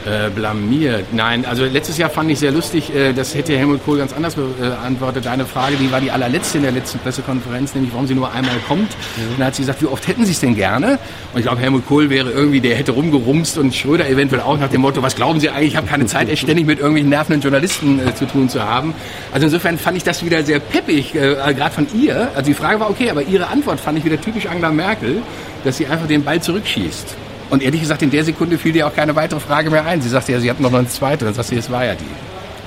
Äh, 0.07 0.29
blamiert. 0.29 1.15
Nein, 1.15 1.47
also 1.47 1.65
letztes 1.65 1.97
Jahr 1.97 2.11
fand 2.11 2.31
ich 2.31 2.39
sehr 2.39 2.53
lustig, 2.53 2.95
äh, 2.95 3.15
das 3.15 3.35
hätte 3.35 3.57
Helmut 3.57 3.83
Kohl 3.87 3.97
ganz 3.97 4.13
anders 4.13 4.35
beantwortet. 4.35 5.25
Deine 5.25 5.47
Frage, 5.47 5.77
die 5.77 5.91
war 5.91 5.99
die 5.99 6.11
allerletzte 6.11 6.59
in 6.59 6.65
der 6.65 6.73
letzten 6.73 6.99
Pressekonferenz, 6.99 7.75
nämlich 7.75 7.91
warum 7.95 8.07
sie 8.07 8.15
nur 8.15 8.31
einmal 8.31 8.57
kommt. 8.69 8.91
Und 9.31 9.41
da 9.41 9.47
hat 9.47 9.55
sie 9.55 9.63
gesagt, 9.63 9.81
wie 9.81 9.87
oft 9.87 10.07
hätten 10.07 10.27
Sie 10.27 10.33
es 10.33 10.41
denn 10.41 10.57
gerne? 10.57 10.99
Und 11.33 11.39
ich 11.39 11.47
glaube, 11.47 11.63
Helmut 11.63 11.87
Kohl 11.87 12.11
wäre 12.11 12.31
irgendwie, 12.31 12.61
der 12.61 12.77
hätte 12.77 12.93
rumgerumst 12.93 13.57
und 13.57 13.75
Schröder 13.75 14.07
eventuell 14.07 14.43
auch 14.43 14.59
nach 14.59 14.69
dem 14.69 14.83
Motto, 14.83 15.01
was 15.01 15.17
glauben 15.17 15.41
Sie 15.41 15.49
eigentlich, 15.49 15.69
ich 15.69 15.77
habe 15.77 15.87
keine 15.87 16.05
Zeit, 16.05 16.29
ständig 16.39 16.67
mit 16.67 16.81
irgendwelchen 16.81 17.09
nervenden 17.09 17.41
Journalisten 17.41 18.07
äh, 18.07 18.15
zu 18.15 18.27
tun 18.27 18.51
zu 18.51 18.63
haben. 18.63 18.93
Also 19.33 19.47
insofern 19.47 19.79
fand 19.79 19.97
ich 19.97 20.05
das 20.05 20.23
wieder 20.23 20.43
sehr 20.43 20.59
peppig, 20.59 21.15
äh, 21.15 21.55
gerade 21.55 21.75
von 21.75 21.87
ihr. 21.99 22.29
Also 22.35 22.43
die 22.43 22.55
Frage 22.55 22.79
war 22.79 22.91
okay, 22.91 23.09
aber 23.09 23.23
ihre 23.23 23.47
Antwort 23.47 23.81
fand 23.81 23.97
ich 23.97 24.05
wieder 24.05 24.21
typisch 24.21 24.45
Angela 24.45 24.71
Merkel, 24.71 25.23
dass 25.65 25.79
sie 25.79 25.87
einfach 25.87 26.07
den 26.07 26.25
Ball 26.25 26.43
zurückschießt. 26.43 27.17
Und 27.51 27.63
ehrlich 27.63 27.81
gesagt, 27.81 28.03
in 28.03 28.11
der 28.11 28.25
Sekunde 28.25 28.59
fiel 28.59 28.73
dir 28.73 28.87
auch 28.87 28.95
keine 28.95 29.15
weitere 29.17 29.41
Frage 29.41 29.71
mehr 29.71 29.85
ein. 29.85 30.01
Sie 30.01 30.09
sagte 30.09 30.33
ja, 30.33 30.41
sie 30.41 30.51
hat 30.51 30.61
noch 30.61 30.73
eine 30.73 30.89
zweite. 30.89 31.25
Dann 31.25 31.35
sagst 31.35 31.53
du, 31.53 31.57
es 31.57 31.71
war 31.71 31.85
ja 31.85 31.95
die. 31.95 32.05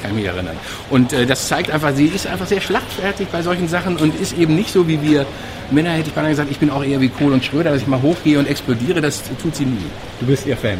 kann 0.01 0.11
ich 0.11 0.17
mich 0.17 0.25
erinnern. 0.25 0.55
Und 0.89 1.13
äh, 1.13 1.25
das 1.25 1.47
zeigt 1.47 1.71
einfach, 1.71 1.93
sie 1.93 2.05
ist 2.05 2.27
einfach 2.27 2.47
sehr 2.47 2.61
schlachtfertig 2.61 3.27
bei 3.29 3.41
solchen 3.41 3.67
Sachen 3.67 3.97
und 3.97 4.19
ist 4.19 4.37
eben 4.37 4.55
nicht 4.55 4.71
so 4.71 4.87
wie 4.87 5.01
wir 5.01 5.25
Männer, 5.71 5.91
hätte 5.91 6.09
ich 6.09 6.13
beinahe 6.13 6.31
gesagt, 6.31 6.49
ich 6.49 6.59
bin 6.59 6.69
auch 6.69 6.83
eher 6.83 7.01
wie 7.01 7.09
Kohl 7.09 7.33
und 7.33 7.43
Schröder, 7.43 7.71
dass 7.71 7.81
ich 7.81 7.87
mal 7.87 8.01
hochgehe 8.01 8.39
und 8.39 8.47
explodiere, 8.47 9.01
das 9.01 9.23
tut 9.41 9.55
sie 9.55 9.65
nie. 9.65 9.85
Du 10.19 10.25
bist 10.25 10.45
ihr 10.45 10.55
Fan. 10.55 10.77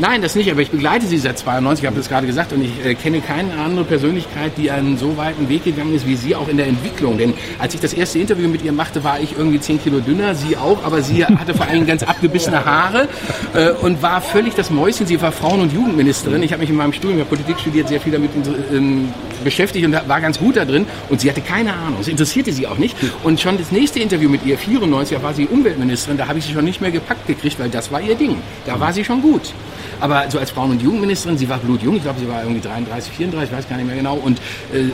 Nein, 0.00 0.22
das 0.22 0.36
nicht, 0.36 0.48
aber 0.48 0.60
ich 0.60 0.70
begleite 0.70 1.06
sie 1.06 1.18
seit 1.18 1.40
92, 1.40 1.82
ich 1.82 1.86
habe 1.88 1.96
das 1.96 2.08
gerade 2.08 2.28
gesagt, 2.28 2.52
und 2.52 2.62
ich 2.62 2.86
äh, 2.86 2.94
kenne 2.94 3.20
keine 3.20 3.58
andere 3.58 3.84
Persönlichkeit, 3.84 4.52
die 4.56 4.70
einen 4.70 4.96
so 4.96 5.16
weiten 5.16 5.48
Weg 5.48 5.64
gegangen 5.64 5.92
ist 5.92 6.06
wie 6.06 6.14
sie 6.14 6.36
auch 6.36 6.46
in 6.46 6.56
der 6.56 6.68
Entwicklung. 6.68 7.18
Denn 7.18 7.34
als 7.58 7.74
ich 7.74 7.80
das 7.80 7.92
erste 7.92 8.20
Interview 8.20 8.46
mit 8.48 8.62
ihr 8.62 8.70
machte, 8.70 9.02
war 9.02 9.18
ich 9.18 9.36
irgendwie 9.36 9.58
10 9.58 9.82
Kilo 9.82 9.98
dünner, 9.98 10.36
sie 10.36 10.56
auch, 10.56 10.84
aber 10.84 11.02
sie 11.02 11.24
hatte 11.26 11.52
vor 11.52 11.66
allem 11.66 11.84
ganz 11.84 12.04
abgebissene 12.04 12.64
Haare 12.64 13.08
äh, 13.54 13.70
und 13.72 14.00
war 14.00 14.20
völlig 14.20 14.54
das 14.54 14.70
Mäuschen. 14.70 15.04
Sie 15.04 15.20
war 15.20 15.32
Frauen- 15.32 15.62
und 15.62 15.72
Jugendministerin. 15.72 16.44
Ich 16.44 16.52
habe 16.52 16.60
mich 16.60 16.70
in 16.70 16.76
meinem 16.76 16.92
Studium, 16.92 17.18
ich 17.18 17.24
habe 17.24 17.36
Politik 17.36 17.58
studiert, 17.58 17.88
sehr 17.88 18.00
viel 18.00 18.12
damit 18.12 18.30
ähm, 18.72 19.12
beschäftigt 19.42 19.84
und 19.84 19.92
war 19.92 20.20
ganz 20.20 20.38
gut 20.38 20.56
da 20.56 20.64
drin. 20.64 20.86
Und 21.08 21.20
sie 21.20 21.28
hatte 21.28 21.40
keine 21.40 21.72
Ahnung, 21.72 21.98
es 22.00 22.06
interessierte 22.06 22.52
sie 22.52 22.68
auch 22.68 22.78
nicht. 22.78 22.96
Und 23.24 23.40
schon 23.40 23.58
das 23.58 23.72
nächste 23.72 23.98
Interview 23.98 24.28
mit 24.28 24.46
ihr, 24.46 24.58
94, 24.58 25.16
da 25.16 25.22
war 25.24 25.34
sie 25.34 25.46
Umweltministerin, 25.46 26.18
da 26.18 26.28
habe 26.28 26.38
ich 26.38 26.44
sie 26.44 26.52
schon 26.52 26.64
nicht 26.64 26.80
mehr 26.80 26.92
gepackt 26.92 27.26
gekriegt, 27.26 27.58
weil 27.58 27.68
das 27.68 27.90
war 27.90 28.00
ihr 28.00 28.14
Ding. 28.14 28.36
Da 28.64 28.78
war 28.78 28.92
sie 28.92 29.04
schon 29.04 29.22
gut. 29.22 29.52
Aber 30.00 30.30
so 30.30 30.38
als 30.38 30.50
Frauen- 30.50 30.70
und 30.70 30.82
Jugendministerin, 30.82 31.38
sie 31.38 31.48
war 31.48 31.58
blutjung, 31.58 31.96
ich 31.96 32.02
glaube, 32.02 32.20
sie 32.20 32.28
war 32.28 32.42
irgendwie 32.42 32.60
33, 32.60 33.12
34, 33.12 33.50
ich 33.50 33.56
weiß 33.56 33.68
gar 33.68 33.76
nicht 33.76 33.86
mehr 33.86 33.96
genau. 33.96 34.14
Und 34.14 34.38
äh, 34.72 34.90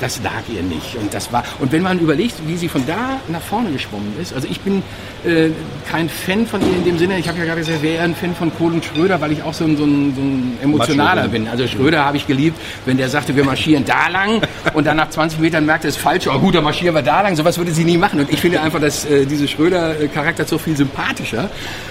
das 0.00 0.22
lag 0.22 0.42
ihr 0.52 0.62
nicht. 0.62 0.96
Und 0.96 1.12
das 1.12 1.32
war. 1.32 1.44
Und 1.58 1.72
wenn 1.72 1.82
man 1.82 1.98
überlegt, 1.98 2.34
wie 2.46 2.56
sie 2.56 2.68
von 2.68 2.86
da 2.86 3.20
nach 3.28 3.40
vorne 3.40 3.70
geschwommen 3.70 4.14
ist, 4.20 4.34
also 4.34 4.46
ich 4.50 4.60
bin 4.60 4.82
äh, 5.24 5.50
kein 5.90 6.08
Fan 6.08 6.46
von 6.46 6.60
ihr 6.60 6.76
in 6.76 6.84
dem 6.84 6.98
Sinne. 6.98 7.18
Ich 7.18 7.28
habe 7.28 7.38
ja 7.38 7.44
gerade 7.44 7.60
gesagt, 7.60 7.82
wäre 7.82 8.02
ein 8.02 8.14
Fan 8.14 8.34
von 8.34 8.54
Kohl 8.54 8.72
und 8.72 8.84
Schröder, 8.84 9.20
weil 9.20 9.32
ich 9.32 9.42
auch 9.42 9.54
so 9.54 9.64
ein, 9.64 9.76
so 9.76 9.84
ein, 9.84 10.14
so 10.14 10.20
ein 10.20 10.58
emotionaler 10.62 11.28
bin. 11.28 11.48
Also 11.48 11.66
Schröder 11.66 12.04
habe 12.04 12.16
ich 12.16 12.26
geliebt, 12.26 12.58
wenn 12.84 12.96
der 12.96 13.08
sagte, 13.08 13.34
wir 13.36 13.44
marschieren 13.44 13.84
da 13.84 14.08
lang 14.08 14.42
und 14.74 14.86
dann 14.86 14.96
nach 14.96 15.10
20 15.10 15.40
Metern 15.40 15.66
merkte, 15.66 15.88
es 15.88 15.96
ist 15.96 16.02
falsch. 16.02 16.26
Oh 16.28 16.38
gut, 16.38 16.54
dann 16.54 16.64
marschieren 16.64 16.94
wir 16.94 17.02
da 17.02 17.22
lang. 17.22 17.36
Sowas 17.36 17.58
würde 17.58 17.72
sie 17.72 17.84
nie 17.84 17.96
machen. 17.96 18.20
Und 18.20 18.30
ich 18.32 18.40
finde 18.40 18.60
einfach, 18.60 18.80
dass 18.80 19.04
äh, 19.04 19.26
diese 19.26 19.48
Schröder-Charakter 19.48 20.44
so 20.44 20.58
viel 20.58 20.76
sympathischer. 20.76 21.50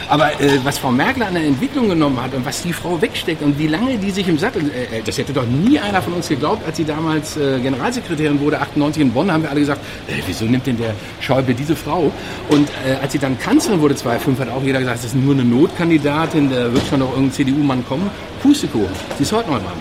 Aber 0.10 0.40
äh, 0.40 0.60
was 0.64 0.78
Frau 0.78 0.92
Merkel 0.92 1.24
an 1.24 1.34
der 1.34 1.44
Entwicklung 1.44 1.90
genommen 1.90 2.22
hat 2.22 2.34
und 2.34 2.46
was 2.46 2.62
die 2.62 2.74
Frau 2.74 3.02
wegsteckt 3.02 3.42
und 3.42 3.58
wie 3.58 3.68
lange 3.68 3.98
die 3.98 4.12
sich 4.12 4.28
im 4.28 4.38
Sattel, 4.38 4.70
äh, 4.70 5.00
äh, 5.00 5.02
das 5.04 5.18
hätte 5.18 5.34
doch 5.34 5.46
nie 5.46 5.80
einer 5.80 6.02
von 6.02 6.14
uns 6.14 6.30
geglaubt, 6.30 6.66
als 6.66 6.78
sie 6.78 6.86
damals 6.86 7.38
äh, 7.38 7.60
Generalsekretärin 7.96 8.40
wurde, 8.40 8.60
98 8.60 9.02
in 9.02 9.12
Bonn, 9.12 9.32
haben 9.32 9.44
wir 9.44 9.50
alle 9.50 9.60
gesagt, 9.60 9.82
äh, 10.08 10.22
wieso 10.26 10.46
nimmt 10.46 10.68
denn 10.68 10.78
der 10.78 10.94
Schäuble 11.20 11.54
diese 11.54 11.76
Frau? 11.76 12.12
Und 12.50 12.70
äh, 12.86 12.96
als 13.02 13.14
sie 13.14 13.20
dann 13.20 13.40
Kanzlerin 13.40 13.82
wurde, 13.82 13.96
2005, 13.96 14.40
hat 14.40 14.50
auch 14.50 14.64
jeder 14.64 14.80
gesagt, 14.80 14.98
das 14.98 15.06
ist 15.06 15.16
nur 15.16 15.34
eine 15.34 15.44
Notkandidatin, 15.44 16.50
da 16.50 16.74
wird 16.74 16.86
schon 16.88 17.00
noch 17.00 17.12
irgendein 17.12 17.34
CDU-Mann 17.34 17.86
kommen. 17.88 18.10
Pustekuchen, 18.42 18.90
sie 19.18 19.24
ist 19.24 19.32
heute 19.32 19.50
noch 19.50 19.60
dran. 19.60 19.74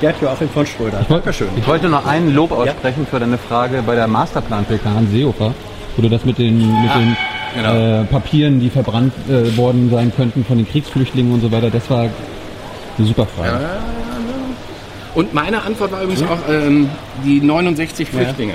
Gerd 0.00 0.20
Joachim 0.20 0.48
von 0.48 0.66
Schröder. 0.66 1.04
Dankeschön. 1.08 1.48
Ich 1.56 1.66
wollte 1.66 1.88
noch 1.88 2.04
einen 2.04 2.34
Lob 2.34 2.52
aussprechen 2.52 3.06
für 3.08 3.20
deine 3.20 3.38
Frage 3.38 3.82
bei 3.86 3.94
der 3.94 4.08
Masterplan-PK 4.08 4.86
an 4.86 5.08
Seehofer, 5.10 5.54
wo 5.96 6.02
du 6.02 6.08
das 6.08 6.24
mit 6.24 6.38
den, 6.38 6.58
mit 6.58 6.94
den 6.94 7.16
genau. 7.54 8.02
äh, 8.02 8.04
Papieren, 8.04 8.60
die 8.60 8.70
verbrannt 8.70 9.12
äh, 9.28 9.56
worden 9.56 9.90
sein 9.90 10.12
könnten 10.14 10.44
von 10.44 10.58
den 10.58 10.68
Kriegsflüchtlingen 10.68 11.32
und 11.32 11.40
so 11.40 11.50
weiter, 11.50 11.70
das 11.70 11.88
war 11.88 12.08
eine 12.98 13.06
super 13.06 13.26
Frage. 13.26 13.60
Und 15.14 15.32
meine 15.34 15.62
Antwort 15.62 15.92
war 15.92 16.02
übrigens 16.02 16.22
auch 16.22 16.38
ähm, 16.48 16.90
die 17.24 17.40
69 17.40 18.08
Flüchtlinge. 18.08 18.54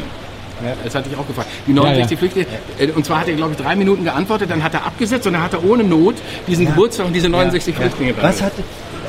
Das 0.83 0.93
hatte 0.93 1.07
ich 1.09 1.17
auch 1.17 1.25
gefragt. 1.25 1.47
Die 1.67 1.71
69 1.73 1.95
Ja, 1.95 2.11
ja. 2.11 2.17
Flüchtlinge. 2.19 2.47
Äh, 2.79 2.91
Und 2.95 3.05
zwar 3.05 3.21
hat 3.21 3.29
er, 3.29 3.35
glaube 3.35 3.53
ich, 3.53 3.57
drei 3.57 3.75
Minuten 3.77 4.03
geantwortet, 4.03 4.51
dann 4.51 4.61
hat 4.61 4.73
er 4.73 4.85
abgesetzt 4.85 5.25
und 5.25 5.33
dann 5.33 5.41
hat 5.43 5.53
er 5.53 5.63
ohne 5.63 5.83
Not 5.85 6.15
diesen 6.47 6.65
Geburtstag 6.65 7.05
und 7.07 7.13
diese 7.13 7.29
69 7.29 7.73
Flüchtlinge 7.75 8.13
dran. 8.13 8.23
Was 8.23 8.41
hat, 8.41 8.51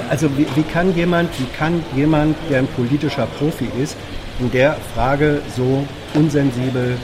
also 0.09 0.28
wie, 0.37 0.47
wie 0.54 0.62
kann 0.62 0.95
jemand, 0.95 1.28
wie 1.40 1.47
kann 1.59 1.83
jemand, 1.97 2.37
der 2.49 2.61
ein 2.61 2.69
politischer 2.69 3.26
Profi 3.26 3.66
ist, 3.83 3.97
in 4.38 4.50
der 4.52 4.76
Frage 4.95 5.42
so 5.57 5.85
unsensibel 6.14 6.97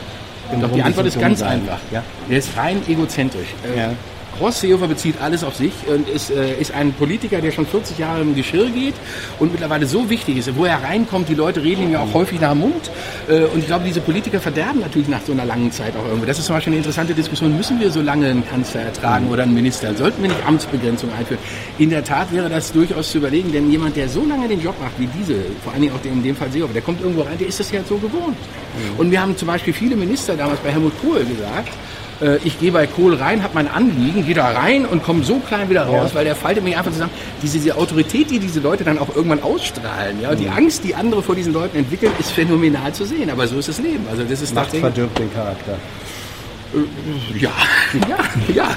Doch, 0.61 0.71
die 0.73 0.83
Antwort 0.83 1.07
ist 1.09 1.19
ganz 1.21 1.41
sein? 1.41 1.61
einfach. 1.62 1.79
Ja? 1.91 2.05
Der 2.31 2.38
ist 2.38 2.57
rein 2.57 2.81
egozentrisch. 2.88 3.49
Ja. 3.76 3.91
Horst 4.40 4.61
Seehofer 4.61 4.88
bezieht 4.88 5.21
alles 5.21 5.45
auf 5.45 5.55
sich 5.57 5.73
und 5.87 6.09
ist, 6.09 6.31
äh, 6.31 6.61
ist 6.61 6.73
ein 6.73 6.93
Politiker, 6.93 7.40
der 7.40 7.52
schon 7.52 7.66
40 7.66 7.99
Jahre 7.99 8.21
im 8.21 8.35
Geschirr 8.35 8.71
geht 8.71 8.95
und 9.38 9.52
mittlerweile 9.52 9.87
so 9.87 10.11
wichtig 10.11 10.38
ist. 10.38 10.55
Wo 10.57 10.64
er 10.64 10.83
reinkommt, 10.83 11.28
die 11.28 11.35
Leute 11.35 11.62
reden 11.62 11.85
ihm 11.85 11.93
ja 11.93 12.00
auch 12.00 12.12
häufig 12.14 12.40
nach 12.40 12.50
dem 12.50 12.61
Mund. 12.61 12.90
Äh, 13.28 13.45
und 13.45 13.61
ich 13.61 13.66
glaube, 13.66 13.85
diese 13.85 14.00
Politiker 14.00 14.40
verderben 14.40 14.81
natürlich 14.81 15.09
nach 15.09 15.23
so 15.23 15.33
einer 15.33 15.45
langen 15.45 15.73
Zeit 15.73 15.95
auch 15.97 16.05
irgendwo. 16.05 16.26
Das 16.26 16.38
ist 16.38 16.47
zum 16.47 16.57
Beispiel 16.57 16.73
eine 16.73 16.78
interessante 16.78 17.14
Diskussion. 17.14 17.57
Müssen 17.57 17.81
wir 17.81 17.90
so 17.90 18.00
lange 18.00 18.28
einen 18.28 18.49
Kanzler 18.49 18.83
ertragen 18.83 19.28
oder 19.28 19.45
einen 19.45 19.55
Minister? 19.55 19.95
Sollten 19.95 20.23
wir 20.23 20.28
nicht 20.28 20.47
Amtsbegrenzung 20.47 21.11
einführen? 21.19 21.40
In 21.78 21.90
der 21.90 22.05
Tat 22.05 22.33
wäre 22.33 22.49
das 22.49 22.73
durchaus 22.73 23.11
zu 23.11 23.19
überlegen, 23.19 23.52
denn 23.52 23.71
jemand, 23.71 23.97
der 23.97 24.09
so 24.09 24.25
lange 24.25 24.49
den 24.49 24.62
Job 24.62 24.75
macht 24.81 24.99
wie 24.99 25.09
diese, 25.19 25.35
vor 25.62 25.73
allen 25.73 25.83
Dingen 25.83 25.95
auch 25.95 26.05
in 26.05 26.23
dem 26.23 26.37
Fall 26.37 26.50
Seehofer, 26.50 26.73
der 26.73 26.83
kommt 26.83 27.00
irgendwo 27.00 27.23
rein, 27.23 27.38
der 27.38 27.49
ist 27.49 27.61
das 27.61 27.71
ja 27.71 27.81
so 27.88 27.97
gewohnt. 27.97 28.37
Und 28.99 29.11
wir 29.11 29.21
haben 29.21 29.37
zum 29.37 29.49
Beispiel 29.49 29.73
viele 29.73 29.97
Minister 29.97 30.37
damals 30.37 30.61
bei 30.61 30.71
Helmut 30.71 30.93
Kohl 31.00 31.25
gesagt, 31.25 31.71
äh, 32.21 32.39
ich 32.45 32.59
gehe 32.59 32.73
bei 32.73 32.87
Kohl 32.87 33.15
rein, 33.15 33.43
habe 33.43 33.55
mein 33.55 33.69
Anliegen, 33.69 34.25
gehe 34.25 34.35
da 34.35 34.49
rein 34.49 34.87
und 34.87 35.03
komme 35.03 35.23
so 35.25 35.39
klein 35.39 35.69
wieder 35.69 35.85
raus, 35.87 36.11
weil 36.15 36.25
der 36.25 36.35
faltet 36.37 36.65
mich 36.65 36.77
einfach 36.77 36.93
zusammen. 36.93 37.13
Diese, 37.43 37.59
diese 37.59 37.77
Autorität, 37.77 38.31
die 38.31 38.39
diese 38.39 38.61
Leute 38.61 38.85
dann 38.85 38.99
auch 38.99 39.15
irgendwann 39.15 39.43
ausstrahlen, 39.43 40.21
ja, 40.21 40.35
die 40.35 40.49
Angst, 40.49 40.85
die 40.85 40.95
andere 40.95 41.23
vor 41.23 41.35
diesen 41.35 41.53
Leuten 41.53 41.77
entwickeln, 41.77 42.13
ist 42.19 42.31
phänomenal 42.33 42.93
zu 42.93 43.05
sehen. 43.05 43.31
Aber 43.31 43.47
so 43.47 43.59
ist 43.59 43.69
das 43.69 43.79
Leben. 43.79 44.07
Also 44.11 44.23
das 44.23 44.41
ist 44.43 44.55
Macht 44.55 44.67
tatsächlich. 44.67 44.81
verdirbt 44.81 45.19
den 45.19 45.33
Charakter. 45.33 45.79
Ja, 47.39 47.51
ja, 48.09 48.19
ja. 48.55 48.77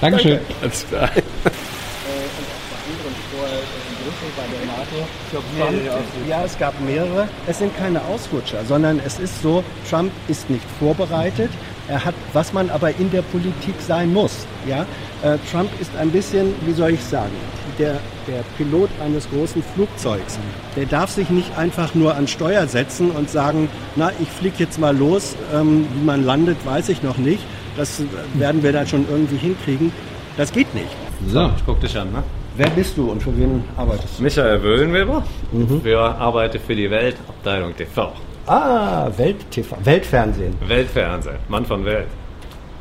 Dankeschön. 0.00 0.38
Alles 0.62 0.86
klar. 0.88 1.10
Ja, 6.28 6.44
es 6.44 6.58
gab 6.58 6.78
mehrere. 6.80 7.28
Es 7.46 7.58
sind 7.58 7.76
keine 7.76 8.02
Ausrutscher, 8.02 8.64
sondern 8.66 9.00
es 9.04 9.18
ist 9.18 9.42
so, 9.42 9.64
Trump 9.88 10.12
ist 10.28 10.50
nicht 10.50 10.64
vorbereitet. 10.78 11.50
Er 11.88 12.04
hat, 12.04 12.14
was 12.32 12.52
man 12.52 12.70
aber 12.70 12.90
in 12.90 13.10
der 13.10 13.22
Politik 13.22 13.74
sein 13.78 14.12
muss. 14.12 14.46
Ja? 14.66 14.86
Äh, 15.22 15.38
Trump 15.50 15.68
ist 15.80 15.90
ein 15.96 16.10
bisschen, 16.10 16.54
wie 16.64 16.72
soll 16.72 16.92
ich 16.92 17.02
sagen, 17.04 17.32
der, 17.78 18.00
der 18.26 18.42
Pilot 18.56 18.88
eines 19.04 19.28
großen 19.30 19.62
Flugzeugs. 19.74 20.38
Der 20.76 20.86
darf 20.86 21.10
sich 21.10 21.28
nicht 21.30 21.56
einfach 21.58 21.94
nur 21.94 22.14
an 22.14 22.26
Steuer 22.26 22.66
setzen 22.66 23.10
und 23.10 23.28
sagen, 23.28 23.68
na, 23.96 24.12
ich 24.20 24.28
fliege 24.28 24.56
jetzt 24.58 24.78
mal 24.78 24.96
los. 24.96 25.36
Ähm, 25.54 25.86
wie 25.94 26.04
man 26.04 26.24
landet, 26.24 26.56
weiß 26.64 26.88
ich 26.88 27.02
noch 27.02 27.18
nicht. 27.18 27.42
Das 27.76 28.02
werden 28.34 28.62
wir 28.62 28.72
dann 28.72 28.86
schon 28.86 29.06
irgendwie 29.10 29.36
hinkriegen. 29.36 29.92
Das 30.36 30.52
geht 30.52 30.74
nicht. 30.74 30.96
So. 31.28 31.50
Ich 31.56 31.64
guck 31.66 31.80
dich 31.80 31.96
an, 31.98 32.12
ne? 32.12 32.22
Wer 32.56 32.70
bist 32.70 32.96
du 32.96 33.10
und 33.10 33.20
für 33.20 33.36
wen 33.36 33.64
arbeitest 33.76 34.18
du? 34.18 34.22
Michael 34.22 34.62
Wöhlenweber. 34.62 35.24
Wir 35.82 35.98
arbeiten 35.98 36.60
für 36.60 36.76
die 36.76 36.88
Weltabteilung 36.88 37.74
TV. 37.76 38.12
Ah, 38.46 39.10
Welt-TV, 39.16 39.76
Weltfernsehen. 39.84 40.54
Weltfernsehen, 40.66 41.36
Mann 41.48 41.64
von 41.64 41.84
Welt. 41.84 42.08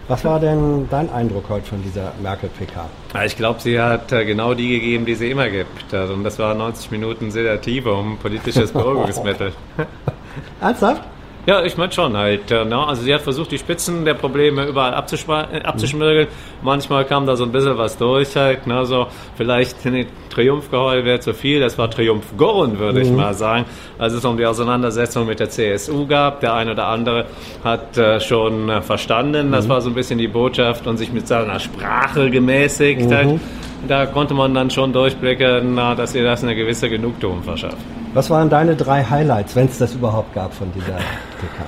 Was 0.10 0.26
war 0.26 0.38
denn 0.40 0.88
dein 0.92 1.10
Eindruck 1.10 1.46
heute 1.48 1.66
von 1.66 1.82
dieser 1.82 2.12
Merkel-PK? 2.22 2.90
Ich 3.26 3.38
glaube, 3.38 3.62
sie 3.62 3.80
hat 3.80 4.12
äh, 4.12 4.26
genau 4.26 4.54
die 4.54 4.68
gegeben, 4.68 5.06
die 5.06 5.16
sie 5.16 5.32
immer 5.32 5.50
gibt. 5.50 5.94
Also, 5.94 6.14
Und 6.14 6.26
das 6.26 6.38
war 6.40 6.54
90 6.54 6.92
Minuten 6.92 7.32
Sedativum, 7.32 8.18
politisches 8.18 8.72
Beruhigungsmittel. 8.74 9.54
Ernsthaft? 10.62 11.04
Ja, 11.46 11.62
ich 11.64 11.76
meine 11.76 11.92
schon 11.92 12.16
halt. 12.16 12.52
äh, 12.52 12.64
Ne? 12.64 12.78
Also 12.88 13.02
sie 13.02 13.14
hat 13.14 13.22
versucht, 13.22 13.52
die 13.52 13.58
Spitzen 13.58 14.06
der 14.06 14.14
Probleme 14.14 14.66
überall 14.66 14.94
äh, 14.94 15.62
abzuschmirgeln. 15.62 16.28
Manchmal 16.62 17.04
kam 17.04 17.26
da 17.26 17.36
so 17.36 17.44
ein 17.44 17.52
bisschen 17.52 17.78
was 17.78 17.98
durch 17.98 18.36
halt. 18.38 18.66
Ne? 18.66 18.86
So, 18.86 19.08
vielleicht 19.36 19.86
ein 19.86 20.06
Triumphgeheul 20.30 21.04
wäre 21.04 21.20
zu 21.20 21.34
viel. 21.34 21.60
Das 21.60 21.78
war 21.78 21.92
Triumphgorn, 21.92 22.80
würde 22.80 23.02
ich 23.02 23.12
mal 23.12 23.34
sagen. 23.34 23.66
Als 24.00 24.14
es 24.14 24.24
um 24.24 24.38
die 24.38 24.46
Auseinandersetzung 24.46 25.26
mit 25.28 25.42
der 25.42 25.50
CSU 25.50 26.08
gab. 26.08 26.40
Der 26.40 26.54
eine 26.54 26.72
oder 26.72 26.88
andere 26.88 27.26
hat 27.64 27.98
äh, 27.98 28.22
schon 28.22 28.70
äh, 28.70 28.82
verstanden. 28.82 29.52
Das 29.52 29.68
war 29.68 29.82
so 29.82 29.90
ein 29.90 29.96
bisschen 29.96 30.20
die 30.20 30.30
Botschaft 30.30 30.88
und 30.88 30.96
sich 30.98 31.12
mit 31.12 31.28
seiner 31.28 31.60
Sprache 31.60 32.30
gemäßigt. 32.30 33.12
Halt. 33.12 33.40
Da 33.86 34.06
konnte 34.06 34.34
man 34.34 34.54
dann 34.54 34.70
schon 34.70 34.94
durchblicken, 34.94 35.76
na, 35.76 35.94
dass 35.94 36.16
ihr 36.16 36.24
das 36.24 36.42
eine 36.42 36.56
gewisse 36.56 36.90
Genugtuung 36.90 37.44
verschafft. 37.44 37.78
Was 38.14 38.30
waren 38.30 38.50
deine 38.50 38.76
drei 38.76 39.04
Highlights, 39.04 39.56
wenn 39.56 39.66
es 39.66 39.80
das 39.80 39.96
überhaupt 39.96 40.34
gab 40.36 40.54
von 40.54 40.72
dieser 40.74 40.94
PK? 40.94 41.66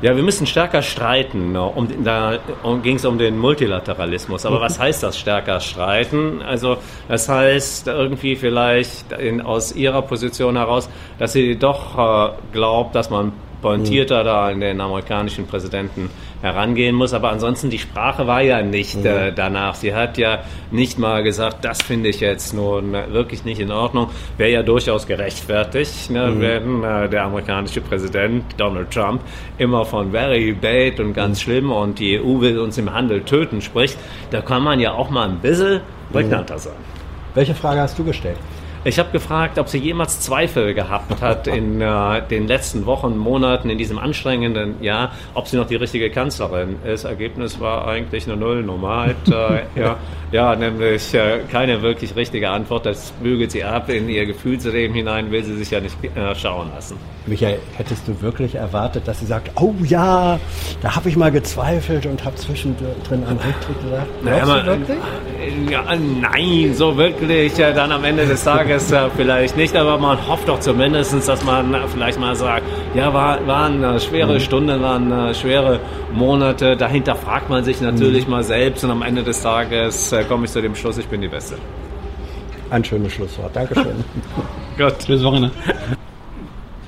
Ja, 0.00 0.16
wir 0.16 0.22
müssen 0.22 0.46
stärker 0.46 0.80
streiten. 0.80 1.52
ne? 1.52 1.62
Um, 1.62 2.04
da 2.04 2.38
um, 2.62 2.82
ging 2.82 2.96
es 2.96 3.04
um 3.04 3.18
den 3.18 3.36
Multilateralismus. 3.36 4.46
Aber 4.46 4.60
was 4.60 4.78
heißt 4.78 5.02
das 5.02 5.18
stärker 5.18 5.60
streiten? 5.60 6.40
Also 6.40 6.78
das 7.08 7.28
heißt 7.28 7.88
irgendwie 7.88 8.36
vielleicht 8.36 9.12
in, 9.12 9.42
aus 9.42 9.72
ihrer 9.72 10.02
Position 10.02 10.56
heraus, 10.56 10.88
dass 11.18 11.32
sie 11.32 11.58
doch 11.58 11.98
äh, 11.98 12.32
glaubt, 12.52 12.94
dass 12.94 13.10
man 13.10 13.32
pointierter 13.60 14.22
da 14.22 14.46
an 14.46 14.60
den 14.60 14.80
amerikanischen 14.80 15.46
Präsidenten 15.46 16.10
herangehen 16.42 16.94
muss. 16.94 17.12
Aber 17.12 17.30
ansonsten, 17.30 17.70
die 17.70 17.78
Sprache 17.78 18.26
war 18.26 18.42
ja 18.42 18.62
nicht 18.62 19.04
äh, 19.04 19.32
danach. 19.32 19.74
Sie 19.74 19.94
hat 19.94 20.18
ja 20.18 20.40
nicht 20.70 20.98
mal 20.98 21.22
gesagt, 21.22 21.64
das 21.64 21.82
finde 21.82 22.08
ich 22.08 22.20
jetzt 22.20 22.52
nun 22.54 22.92
wirklich 22.92 23.44
nicht 23.44 23.60
in 23.60 23.70
Ordnung. 23.70 24.10
Wäre 24.36 24.50
ja 24.50 24.62
durchaus 24.62 25.06
gerechtfertigt, 25.06 26.10
ne, 26.10 26.34
wenn 26.38 26.84
äh, 26.84 27.08
der 27.08 27.24
amerikanische 27.24 27.80
Präsident 27.80 28.44
Donald 28.56 28.90
Trump 28.90 29.20
immer 29.58 29.84
von 29.84 30.12
very 30.12 30.52
bad 30.52 31.00
und 31.00 31.14
ganz 31.14 31.42
schlimm 31.42 31.70
und 31.70 31.98
die 31.98 32.20
EU 32.20 32.40
will 32.40 32.58
uns 32.58 32.78
im 32.78 32.92
Handel 32.92 33.22
töten 33.22 33.60
spricht. 33.60 33.98
Da 34.30 34.40
kann 34.40 34.62
man 34.62 34.80
ja 34.80 34.92
auch 34.92 35.10
mal 35.10 35.28
ein 35.28 35.38
bisschen 35.38 35.80
prägnanter 36.12 36.58
sein. 36.58 36.74
Welche 37.34 37.54
Frage 37.54 37.80
hast 37.80 37.98
du 37.98 38.04
gestellt? 38.04 38.38
Ich 38.84 38.98
habe 38.98 39.10
gefragt, 39.10 39.58
ob 39.58 39.68
sie 39.68 39.78
jemals 39.78 40.20
Zweifel 40.20 40.72
gehabt 40.72 41.20
hat 41.20 41.46
in 41.48 41.80
äh, 41.80 42.22
den 42.28 42.46
letzten 42.46 42.86
Wochen, 42.86 43.16
Monaten, 43.16 43.70
in 43.70 43.78
diesem 43.78 43.98
anstrengenden 43.98 44.82
Jahr, 44.82 45.12
ob 45.34 45.48
sie 45.48 45.56
noch 45.56 45.66
die 45.66 45.74
richtige 45.74 46.10
Kanzlerin 46.10 46.76
ist. 46.84 47.04
Ergebnis 47.04 47.58
war 47.58 47.88
eigentlich 47.88 48.26
eine 48.26 48.36
Nullnummer. 48.36 49.00
Halt, 49.00 49.16
äh, 49.28 49.62
ja, 49.80 49.96
ja, 50.30 50.54
nämlich 50.54 51.12
äh, 51.12 51.40
keine 51.50 51.82
wirklich 51.82 52.14
richtige 52.14 52.50
Antwort. 52.50 52.86
Das 52.86 53.10
bügelt 53.12 53.50
sie 53.50 53.64
ab 53.64 53.88
in 53.88 54.08
ihr 54.08 54.26
Gefühlsleben 54.26 54.94
hinein, 54.94 55.30
will 55.32 55.42
sie 55.42 55.56
sich 55.56 55.70
ja 55.70 55.80
nicht 55.80 55.96
äh, 56.04 56.34
schauen 56.34 56.70
lassen. 56.74 56.96
Michael, 57.28 57.58
hättest 57.76 58.08
du 58.08 58.20
wirklich 58.20 58.54
erwartet, 58.54 59.06
dass 59.06 59.20
sie 59.20 59.26
sagt, 59.26 59.50
oh 59.60 59.74
ja, 59.84 60.38
da 60.82 60.96
habe 60.96 61.08
ich 61.08 61.16
mal 61.16 61.30
gezweifelt 61.30 62.06
und 62.06 62.24
habe 62.24 62.36
zwischendrin 62.36 63.24
an 63.24 63.38
Rücktritt 63.44 63.82
gesagt? 63.82 64.24
Naja, 64.24 64.44
du 64.44 64.66
wirklich? 64.66 64.98
Ja, 65.70 65.82
nein, 65.96 66.74
so 66.74 66.96
wirklich 66.96 67.56
ja, 67.56 67.72
dann 67.72 67.92
am 67.92 68.04
Ende 68.04 68.26
des 68.26 68.42
Tages 68.44 68.90
äh, 68.92 69.08
vielleicht 69.16 69.56
nicht, 69.56 69.76
aber 69.76 69.98
man 69.98 70.18
hofft 70.28 70.48
doch 70.48 70.60
zumindest, 70.60 71.14
dass 71.28 71.44
man 71.44 71.72
äh, 71.74 71.78
vielleicht 71.88 72.18
mal 72.18 72.34
sagt, 72.34 72.64
ja, 72.94 73.12
war, 73.14 73.46
waren 73.46 73.82
äh, 73.84 74.00
schwere 74.00 74.34
Mhm. 74.34 74.40
Stunden, 74.40 74.82
waren 74.82 75.10
äh, 75.12 75.34
schwere 75.34 75.80
Monate, 76.12 76.76
dahinter 76.76 77.14
fragt 77.14 77.48
man 77.50 77.64
sich 77.64 77.80
natürlich 77.80 78.24
Mhm. 78.26 78.30
mal 78.32 78.42
selbst 78.42 78.84
und 78.84 78.90
am 78.90 79.02
Ende 79.02 79.22
des 79.22 79.42
Tages 79.42 80.12
äh, 80.12 80.24
komme 80.24 80.46
ich 80.46 80.50
zu 80.52 80.60
dem 80.62 80.74
Schluss, 80.74 80.98
ich 80.98 81.06
bin 81.06 81.20
die 81.20 81.28
Beste. 81.28 81.56
Ein 82.70 82.84
schönes 82.84 83.12
Schlusswort. 83.14 83.54
Dankeschön. 83.56 84.04
Gut. 84.76 84.94
Schönes 85.06 85.24
Wochenende. 85.24 85.50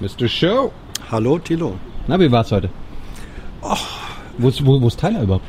Mr. 0.00 0.28
Show. 0.28 0.73
Hallo, 1.11 1.38
Thilo. 1.38 1.75
Na, 2.07 2.19
wie 2.19 2.30
war's 2.33 2.50
heute? 2.52 2.71
Wo 4.38 4.49
ist, 4.49 4.64
wo, 4.64 4.80
wo 4.80 4.88
ist 4.88 4.99
Tyler 4.99 5.23
überhaupt? 5.23 5.45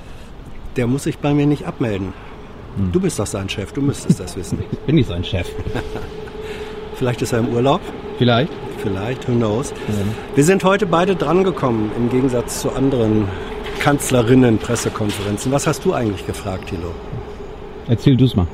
Der 0.76 0.88
muss 0.88 1.04
sich 1.04 1.18
bei 1.18 1.34
mir 1.34 1.46
nicht 1.46 1.66
abmelden. 1.66 2.14
Du 2.92 3.00
bist 3.00 3.20
doch 3.20 3.26
sein 3.26 3.48
Chef, 3.50 3.72
du 3.72 3.82
müsstest 3.82 4.20
das 4.20 4.36
wissen. 4.36 4.60
Bin 4.86 4.98
ich 4.98 5.08
sein 5.08 5.24
Chef. 5.24 5.48
Vielleicht 6.96 7.22
ist 7.22 7.32
er 7.34 7.40
im 7.40 7.48
Urlaub, 7.50 7.82
Vielleicht. 8.20 8.52
vielleicht, 8.78 9.28
who 9.28 9.34
knows. 9.34 9.74
Wir 10.36 10.44
sind 10.44 10.64
heute 10.64 10.86
beide 10.86 11.16
drangekommen, 11.16 11.90
im 11.98 12.10
Gegensatz 12.10 12.62
zu 12.62 12.72
anderen 12.72 13.28
Kanzlerinnen-Pressekonferenzen. 13.80 15.52
Was 15.52 15.66
hast 15.66 15.84
du 15.84 15.94
eigentlich 15.94 16.28
gefragt, 16.28 16.70
Thilo? 16.70 16.92
Erzähl 17.88 18.16
du's 18.18 18.36
mal. 18.36 18.46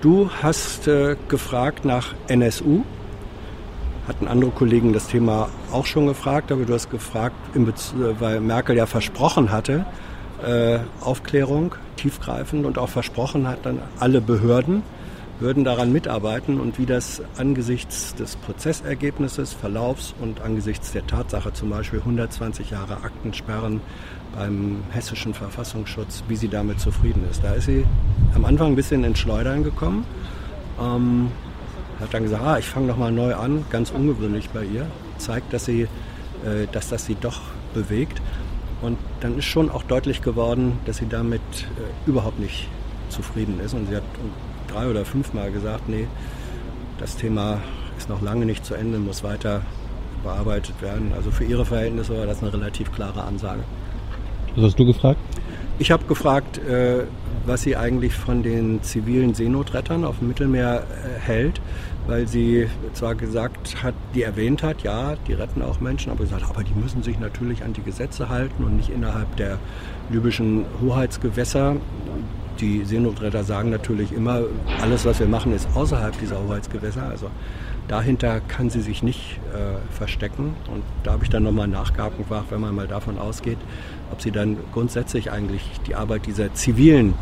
Du 0.00 0.30
hast 0.42 0.86
äh, 0.86 1.16
gefragt 1.28 1.84
nach 1.84 2.14
NSU. 2.28 2.82
Hatten 4.10 4.26
andere 4.26 4.50
Kollegen 4.50 4.92
das 4.92 5.06
Thema 5.06 5.48
auch 5.70 5.86
schon 5.86 6.08
gefragt, 6.08 6.50
aber 6.50 6.64
du 6.64 6.74
hast 6.74 6.90
gefragt, 6.90 7.36
weil 7.54 8.40
Merkel 8.40 8.76
ja 8.76 8.86
versprochen 8.86 9.52
hatte, 9.52 9.86
äh, 10.44 10.80
Aufklärung 11.00 11.76
tiefgreifend 11.94 12.66
und 12.66 12.76
auch 12.76 12.88
versprochen 12.88 13.46
hat, 13.46 13.64
dann 13.66 13.78
alle 14.00 14.20
Behörden 14.20 14.82
würden 15.38 15.62
daran 15.62 15.92
mitarbeiten 15.92 16.58
und 16.58 16.76
wie 16.76 16.86
das 16.86 17.22
angesichts 17.38 18.16
des 18.16 18.34
Prozessergebnisses, 18.34 19.52
Verlaufs 19.52 20.12
und 20.20 20.40
angesichts 20.40 20.90
der 20.90 21.06
Tatsache 21.06 21.52
zum 21.52 21.70
Beispiel 21.70 22.00
120 22.00 22.68
Jahre 22.68 22.94
Aktensperren 23.04 23.80
beim 24.34 24.78
hessischen 24.90 25.34
Verfassungsschutz, 25.34 26.24
wie 26.26 26.34
sie 26.34 26.48
damit 26.48 26.80
zufrieden 26.80 27.22
ist. 27.30 27.44
Da 27.44 27.52
ist 27.52 27.66
sie 27.66 27.86
am 28.34 28.44
Anfang 28.44 28.72
ein 28.72 28.76
bisschen 28.76 29.04
ins 29.04 29.20
Schleudern 29.20 29.62
gekommen. 29.62 30.04
Ähm, 30.80 31.28
hat 32.00 32.14
dann 32.14 32.22
gesagt, 32.22 32.42
ah, 32.42 32.58
ich 32.58 32.66
fange 32.66 32.86
nochmal 32.86 33.12
neu 33.12 33.34
an, 33.34 33.64
ganz 33.70 33.90
ungewöhnlich 33.90 34.50
bei 34.50 34.64
ihr. 34.64 34.86
Zeigt, 35.18 35.52
dass, 35.52 35.66
sie, 35.66 35.82
äh, 35.82 36.66
dass 36.72 36.88
das 36.88 37.06
sie 37.06 37.16
doch 37.20 37.40
bewegt. 37.74 38.20
Und 38.82 38.98
dann 39.20 39.38
ist 39.38 39.44
schon 39.44 39.70
auch 39.70 39.82
deutlich 39.82 40.22
geworden, 40.22 40.78
dass 40.86 40.96
sie 40.96 41.08
damit 41.08 41.42
äh, 41.42 42.08
überhaupt 42.08 42.38
nicht 42.38 42.68
zufrieden 43.10 43.60
ist. 43.60 43.74
Und 43.74 43.88
sie 43.88 43.96
hat 43.96 44.04
drei 44.68 44.88
oder 44.88 45.04
fünfmal 45.04 45.50
gesagt, 45.50 45.88
nee, 45.88 46.06
das 46.98 47.16
Thema 47.16 47.58
ist 47.98 48.08
noch 48.08 48.22
lange 48.22 48.46
nicht 48.46 48.64
zu 48.64 48.74
Ende, 48.74 48.98
muss 48.98 49.22
weiter 49.22 49.62
bearbeitet 50.22 50.80
werden. 50.80 51.12
Also 51.14 51.30
für 51.30 51.44
ihre 51.44 51.64
Verhältnisse 51.64 52.16
war 52.16 52.26
das 52.26 52.42
eine 52.42 52.52
relativ 52.52 52.92
klare 52.92 53.22
Ansage. 53.24 53.62
Was 54.56 54.64
hast 54.64 54.78
du 54.78 54.86
gefragt? 54.86 55.20
Ich 55.78 55.90
habe 55.90 56.04
gefragt, 56.04 56.58
äh, 56.58 57.04
was 57.46 57.62
sie 57.62 57.76
eigentlich 57.76 58.14
von 58.14 58.42
den 58.42 58.82
zivilen 58.82 59.34
Seenotrettern 59.34 60.04
auf 60.04 60.18
dem 60.18 60.28
Mittelmeer 60.28 60.82
äh, 60.82 61.20
hält, 61.20 61.60
weil 62.06 62.26
sie 62.26 62.68
zwar 62.92 63.14
gesagt 63.14 63.82
hat, 63.82 63.94
die 64.14 64.22
erwähnt 64.22 64.62
hat, 64.62 64.82
ja, 64.82 65.14
die 65.26 65.32
retten 65.32 65.62
auch 65.62 65.80
Menschen, 65.80 66.10
aber 66.10 66.24
gesagt, 66.24 66.44
aber 66.48 66.64
die 66.64 66.74
müssen 66.74 67.02
sich 67.02 67.18
natürlich 67.18 67.62
an 67.62 67.72
die 67.72 67.82
Gesetze 67.82 68.28
halten 68.28 68.64
und 68.64 68.76
nicht 68.76 68.90
innerhalb 68.90 69.36
der 69.36 69.58
libyschen 70.10 70.64
Hoheitsgewässer. 70.80 71.76
Die 72.60 72.84
Seenotretter 72.84 73.44
sagen 73.44 73.70
natürlich 73.70 74.12
immer, 74.12 74.42
alles, 74.82 75.04
was 75.06 75.18
wir 75.20 75.28
machen, 75.28 75.54
ist 75.54 75.68
außerhalb 75.74 76.18
dieser 76.20 76.42
Hoheitsgewässer. 76.42 77.04
Also 77.08 77.30
dahinter 77.90 78.40
kann 78.40 78.70
sie 78.70 78.80
sich 78.80 79.02
nicht 79.02 79.40
äh, 79.52 79.92
verstecken. 79.92 80.54
Und 80.72 80.82
da 81.02 81.12
habe 81.12 81.24
ich 81.24 81.30
dann 81.30 81.42
nochmal 81.42 81.66
nachgehakt 81.66 82.18
und 82.18 82.28
gefragt, 82.28 82.46
wenn 82.50 82.60
man 82.60 82.74
mal 82.74 82.86
davon 82.86 83.18
ausgeht, 83.18 83.58
ob 84.12 84.22
sie 84.22 84.30
dann 84.30 84.56
grundsätzlich 84.72 85.32
eigentlich 85.32 85.62
die 85.86 85.96
Arbeit 85.96 86.26
dieser 86.26 86.54
zivilen 86.54 87.14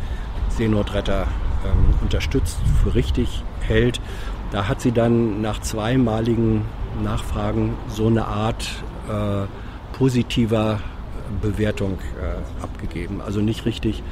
Seenotretter 0.49 1.27
ähm, 1.65 1.95
unterstützt, 2.01 2.59
für 2.83 2.93
richtig 2.93 3.43
hält. 3.61 3.99
Da 4.51 4.67
hat 4.67 4.81
sie 4.81 4.91
dann 4.91 5.41
nach 5.41 5.59
zweimaligen 5.61 6.61
Nachfragen 7.03 7.73
so 7.87 8.07
eine 8.07 8.25
Art 8.25 8.67
äh, 9.09 9.45
positiver 9.97 10.79
Bewertung 11.41 11.97
äh, 12.21 12.63
abgegeben. 12.63 13.21
Also 13.21 13.41
nicht 13.41 13.65
richtig 13.65 14.03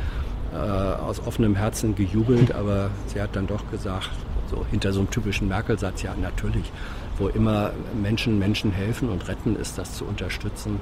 äh, 0.54 0.58
aus 0.58 1.20
offenem 1.26 1.56
Herzen 1.56 1.96
gejubelt, 1.96 2.52
aber 2.52 2.90
sie 3.08 3.22
hat 3.22 3.36
dann 3.36 3.46
doch 3.46 3.70
gesagt, 3.70 4.10
so 4.50 4.66
hinter 4.72 4.94
so 4.94 5.00
einem 5.00 5.10
typischen 5.10 5.48
Merkel-Satz, 5.48 6.02
ja 6.02 6.14
natürlich, 6.20 6.72
wo 7.18 7.28
immer 7.28 7.72
Menschen 8.02 8.40
Menschen 8.40 8.72
helfen 8.72 9.10
und 9.10 9.28
retten, 9.28 9.56
ist 9.56 9.78
das 9.78 9.94
zu 9.94 10.06
unterstützen. 10.06 10.80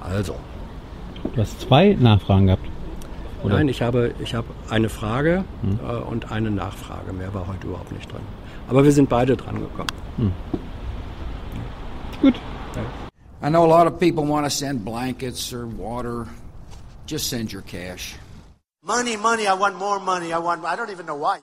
Also, 0.00 0.36
Du 1.34 1.40
hast 1.40 1.60
zwei 1.60 1.96
Nachfragen 1.98 2.46
gehabt. 2.46 2.66
Oder? 3.42 3.56
nein, 3.56 3.68
ich 3.68 3.82
habe, 3.82 4.14
ich 4.20 4.34
habe 4.34 4.48
eine 4.70 4.88
Frage 4.88 5.44
äh, 5.86 5.96
und 5.96 6.32
eine 6.32 6.50
Nachfrage. 6.50 7.12
Mehr 7.12 7.32
war 7.34 7.46
heute 7.46 7.66
überhaupt 7.66 7.92
nicht 7.92 8.10
drin. 8.10 8.22
Aber 8.68 8.84
wir 8.84 8.92
sind 8.92 9.08
beide 9.08 9.36
dran 9.36 9.60
gekommen. 9.60 10.32
Gut. 12.20 12.34
I 13.42 13.48
know 13.48 13.64
a 13.64 13.66
lot 13.66 13.86
of 13.86 14.00
people 14.00 14.24
want 14.24 14.46
to 14.46 14.50
send 14.50 14.84
blankets 14.84 15.52
or 15.52 15.66
water. 15.66 16.26
Just 17.06 17.28
send 17.28 17.52
your 17.52 17.62
cash. 17.62 18.16
Money, 18.82 19.16
money, 19.16 19.46
I 19.46 19.52
want 19.52 19.76
more 19.78 20.00
money. 20.00 20.32
I 20.32 20.38
want, 20.38 20.64
I 20.64 20.74
don't 20.74 20.90
even 20.90 21.06
know 21.06 21.16
why. 21.16 21.38